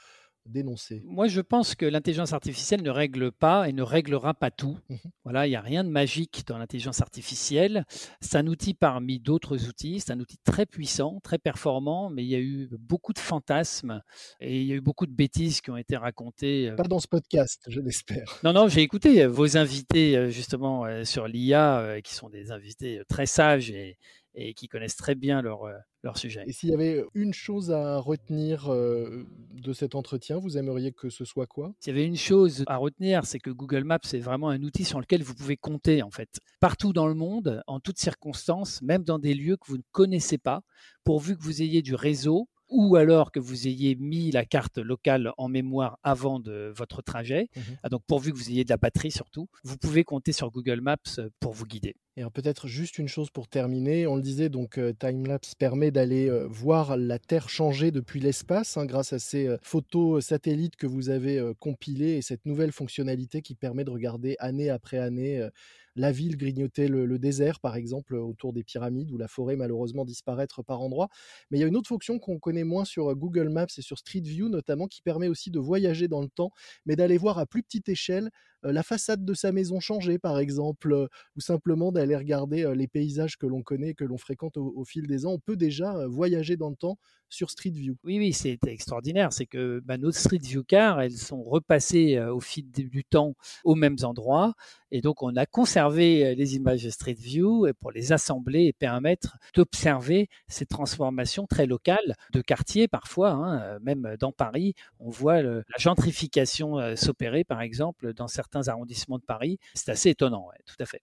dénoncer 0.45 1.01
Moi, 1.05 1.27
je 1.27 1.41
pense 1.41 1.75
que 1.75 1.85
l'intelligence 1.85 2.33
artificielle 2.33 2.81
ne 2.81 2.89
règle 2.89 3.31
pas 3.31 3.69
et 3.69 3.73
ne 3.73 3.83
réglera 3.83 4.33
pas 4.33 4.51
tout. 4.51 4.77
Mmh 4.89 4.95
voilà, 5.23 5.45
il 5.45 5.51
n'y 5.51 5.55
a 5.55 5.61
rien 5.61 5.83
de 5.83 5.89
magique 5.89 6.43
dans 6.47 6.57
l'intelligence 6.57 7.01
artificielle. 7.01 7.85
C'est 8.21 8.37
un 8.37 8.47
outil 8.47 8.73
parmi 8.73 9.19
d'autres 9.19 9.67
outils. 9.67 9.99
C'est 9.99 10.11
un 10.11 10.19
outil 10.19 10.37
très 10.43 10.65
puissant, 10.65 11.19
très 11.23 11.37
performant, 11.37 12.09
mais 12.09 12.23
il 12.23 12.29
y 12.29 12.35
a 12.35 12.39
eu 12.39 12.69
beaucoup 12.79 13.13
de 13.13 13.19
fantasmes 13.19 14.01
et 14.39 14.59
il 14.61 14.65
y 14.65 14.71
a 14.71 14.75
eu 14.75 14.81
beaucoup 14.81 15.05
de 15.05 15.13
bêtises 15.13 15.61
qui 15.61 15.69
ont 15.69 15.77
été 15.77 15.95
racontées. 15.95 16.69
Euh. 16.69 16.75
Pas 16.75 16.83
dans 16.83 16.99
ce 16.99 17.07
podcast, 17.07 17.61
je 17.67 17.79
l'espère. 17.79 18.39
Non, 18.43 18.53
non, 18.53 18.67
j'ai 18.67 18.81
écouté 18.81 19.27
vos 19.27 19.57
invités 19.57 20.31
justement 20.31 21.05
sur 21.05 21.27
l'IA, 21.27 22.01
qui 22.03 22.15
sont 22.15 22.29
des 22.29 22.51
invités 22.51 23.01
très 23.07 23.27
sages 23.27 23.69
et, 23.69 23.97
et 24.33 24.53
qui 24.53 24.67
connaissent 24.67 24.95
très 24.95 25.15
bien 25.15 25.41
leur, 25.41 25.63
euh, 25.65 25.73
leur 26.03 26.17
sujet. 26.17 26.43
Et 26.47 26.51
s'il 26.51 26.69
y 26.69 26.73
avait 26.73 27.03
une 27.13 27.33
chose 27.33 27.71
à 27.71 27.97
retenir 27.97 28.71
euh, 28.71 29.25
de 29.53 29.73
cet 29.73 29.95
entretien, 29.95 30.37
vous 30.37 30.57
aimeriez 30.57 30.91
que 30.91 31.09
ce 31.09 31.25
soit 31.25 31.47
quoi? 31.47 31.73
S'il 31.79 31.93
y 31.93 31.97
avait 31.97 32.07
une 32.07 32.17
chose 32.17 32.63
à 32.67 32.77
retenir, 32.77 33.25
c'est 33.25 33.39
que 33.39 33.49
Google 33.49 33.83
Maps 33.83 33.99
est 34.13 34.19
vraiment 34.19 34.49
un 34.49 34.61
outil 34.63 34.85
sur 34.85 34.99
lequel 34.99 35.23
vous 35.23 35.35
pouvez 35.35 35.57
compter 35.57 36.01
en 36.01 36.11
fait. 36.11 36.39
Partout 36.59 36.93
dans 36.93 37.07
le 37.07 37.15
monde, 37.15 37.61
en 37.67 37.79
toutes 37.79 37.99
circonstances, 37.99 38.81
même 38.81 39.03
dans 39.03 39.19
des 39.19 39.33
lieux 39.33 39.57
que 39.57 39.67
vous 39.67 39.77
ne 39.77 39.83
connaissez 39.91 40.37
pas, 40.37 40.61
pourvu 41.03 41.37
que 41.37 41.43
vous 41.43 41.61
ayez 41.61 41.81
du 41.81 41.95
réseau, 41.95 42.47
ou 42.71 42.95
alors 42.95 43.31
que 43.31 43.39
vous 43.39 43.67
ayez 43.67 43.95
mis 43.95 44.31
la 44.31 44.45
carte 44.45 44.77
locale 44.77 45.33
en 45.37 45.49
mémoire 45.49 45.99
avant 46.03 46.39
de 46.39 46.71
votre 46.75 47.01
trajet, 47.01 47.49
mmh 47.55 47.59
ah, 47.83 47.89
donc 47.89 48.03
pourvu 48.07 48.31
que 48.31 48.37
vous 48.37 48.49
ayez 48.49 48.63
de 48.63 48.69
la 48.69 48.77
batterie 48.77 49.11
surtout, 49.11 49.49
vous 49.63 49.77
pouvez 49.77 50.03
compter 50.03 50.31
sur 50.31 50.49
Google 50.51 50.79
Maps 50.79 50.97
euh, 51.19 51.29
pour 51.39 51.53
vous 51.53 51.65
guider. 51.65 51.95
Peut-être 52.29 52.67
juste 52.67 52.97
une 52.97 53.07
chose 53.07 53.29
pour 53.29 53.47
terminer, 53.47 54.05
on 54.07 54.15
le 54.15 54.21
disait, 54.21 54.49
donc 54.49 54.79
Timelapse 54.99 55.55
permet 55.55 55.91
d'aller 55.91 56.29
voir 56.49 56.97
la 56.97 57.19
Terre 57.19 57.49
changer 57.49 57.91
depuis 57.91 58.19
l'espace 58.19 58.77
hein, 58.77 58.85
grâce 58.85 59.13
à 59.13 59.19
ces 59.19 59.55
photos 59.61 60.25
satellites 60.25 60.75
que 60.75 60.87
vous 60.87 61.09
avez 61.09 61.41
compilées 61.59 62.17
et 62.17 62.21
cette 62.21 62.45
nouvelle 62.45 62.71
fonctionnalité 62.71 63.41
qui 63.41 63.55
permet 63.55 63.83
de 63.83 63.89
regarder 63.89 64.35
année 64.39 64.69
après 64.69 64.97
année 64.97 65.49
la 65.95 66.11
ville 66.11 66.37
grignoter 66.37 66.87
le, 66.87 67.19
désert, 67.19 67.59
par 67.59 67.75
exemple, 67.75 68.15
autour 68.15 68.53
des 68.53 68.63
pyramides, 68.63 69.11
ou 69.11 69.17
la 69.17 69.27
forêt 69.27 69.55
malheureusement 69.55 70.05
disparaître 70.05 70.63
par 70.63 70.81
endroits. 70.81 71.09
Mais 71.49 71.57
il 71.57 71.61
y 71.61 71.63
a 71.63 71.67
une 71.67 71.75
autre 71.75 71.87
fonction 71.87 72.19
qu'on 72.19 72.39
connaît 72.39 72.63
moins 72.63 72.85
sur 72.85 73.13
Google 73.15 73.49
Maps 73.49 73.67
et 73.77 73.81
sur 73.81 73.97
Street 73.97 74.21
View 74.21 74.49
notamment, 74.49 74.87
qui 74.87 75.01
permet 75.01 75.27
aussi 75.27 75.51
de 75.51 75.59
voyager 75.59 76.07
dans 76.07 76.21
le 76.21 76.29
temps, 76.29 76.51
mais 76.85 76.95
d'aller 76.95 77.17
voir 77.17 77.39
à 77.39 77.45
plus 77.45 77.63
petite 77.63 77.89
échelle 77.89 78.29
la 78.63 78.83
façade 78.83 79.25
de 79.25 79.33
sa 79.33 79.51
maison 79.51 79.79
changer, 79.79 80.19
par 80.19 80.39
exemple, 80.39 81.07
ou 81.35 81.41
simplement 81.41 81.91
d'aller 81.91 82.15
regarder 82.15 82.73
les 82.75 82.87
paysages 82.87 83.37
que 83.37 83.45
l'on 83.45 83.63
connaît, 83.63 83.93
que 83.93 84.03
l'on 84.03 84.17
fréquente 84.17 84.57
au, 84.57 84.83
fil 84.85 85.07
des 85.07 85.25
ans. 85.25 85.31
On 85.31 85.39
peut 85.39 85.55
déjà 85.55 86.07
voyager 86.07 86.57
dans 86.57 86.69
le 86.69 86.75
temps 86.75 86.97
sur 87.31 87.49
Street 87.49 87.71
View. 87.71 87.97
Oui, 88.03 88.19
oui, 88.19 88.33
c'est 88.33 88.59
extraordinaire. 88.67 89.33
C'est 89.33 89.47
que 89.47 89.81
bah, 89.83 89.97
nos 89.97 90.11
Street 90.11 90.39
View 90.41 90.63
cars, 90.63 91.01
elles 91.01 91.17
sont 91.17 91.41
repassées 91.41 92.19
au 92.19 92.39
fil 92.39 92.69
du 92.71 93.03
temps 93.03 93.33
aux 93.63 93.75
mêmes 93.75 93.97
endroits. 94.03 94.53
Et 94.91 95.01
donc, 95.01 95.23
on 95.23 95.35
a 95.35 95.45
conservé 95.45 96.35
les 96.35 96.55
images 96.55 96.83
de 96.83 96.89
Street 96.89 97.15
View 97.17 97.67
pour 97.79 97.91
les 97.91 98.11
assembler 98.11 98.65
et 98.65 98.73
permettre 98.73 99.37
d'observer 99.55 100.29
ces 100.47 100.65
transformations 100.65 101.47
très 101.47 101.65
locales 101.65 102.15
de 102.33 102.41
quartiers 102.41 102.87
parfois, 102.87 103.31
hein, 103.31 103.79
même 103.79 104.15
dans 104.19 104.31
Paris. 104.33 104.75
On 104.99 105.09
voit 105.09 105.41
la 105.41 105.63
gentrification 105.79 106.95
s'opérer, 106.95 107.43
par 107.43 107.61
exemple, 107.61 108.13
dans 108.13 108.27
certains 108.27 108.67
arrondissements 108.67 109.17
de 109.17 109.23
Paris. 109.23 109.59
C'est 109.73 109.91
assez 109.91 110.09
étonnant, 110.09 110.49
tout 110.65 110.75
à 110.79 110.85
fait. 110.85 111.01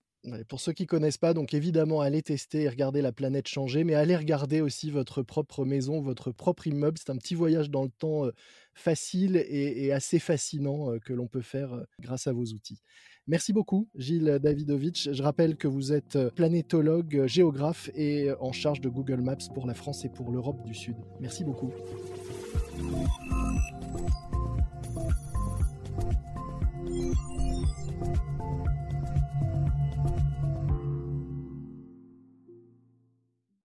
Pour 0.49 0.61
ceux 0.61 0.73
qui 0.73 0.85
ne 0.85 0.89
connaissent 0.89 1.19
pas, 1.19 1.35
donc 1.35 1.55
évidemment, 1.55 2.01
allez 2.01 2.23
tester 2.23 2.63
et 2.63 2.69
regarder 2.69 3.03
la 3.03 3.13
planète 3.13 3.49
changer, 3.49 3.85
mais 3.85 3.95
allez 3.95 4.17
regarder 4.17 4.61
aussi 4.61 4.91
votre 4.91 5.23
propre 5.23 5.65
maison, 5.65 6.01
votre 6.01 6.33
propre 6.33 6.67
immeuble. 6.67 6.99
C'est 6.99 7.11
un 7.11 7.17
petit 7.17 7.35
voyage 7.35 7.71
dans 7.71 7.85
le 7.85 7.91
temps 7.91 8.27
facile 8.75 9.37
et, 9.37 9.93
assez 9.93 10.19
fascinant 10.19 10.99
que 11.05 11.13
l'on 11.13 11.27
peut 11.27 11.43
faire 11.43 11.85
grâce 12.01 12.27
à 12.27 12.33
vos 12.33 12.45
outils. 12.45 12.81
Merci 13.27 13.53
beaucoup, 13.53 13.89
Gilles 13.95 14.39
Davidovitch. 14.41 15.11
Je 15.13 15.23
rappelle 15.23 15.57
que 15.57 15.69
vous 15.69 15.93
êtes 15.93 16.19
planétologue, 16.31 17.27
géographe 17.27 17.91
et 17.95 18.31
en 18.41 18.53
charge 18.53 18.81
de 18.81 18.89
Google 18.89 19.21
Maps 19.21 19.37
pour 19.55 19.67
la 19.67 19.75
France 19.75 20.05
et 20.05 20.09
pour 20.09 20.31
l'Europe 20.31 20.65
du 20.65 20.75
Sud. 20.75 20.97
Merci 21.21 21.45
beaucoup. 21.45 21.73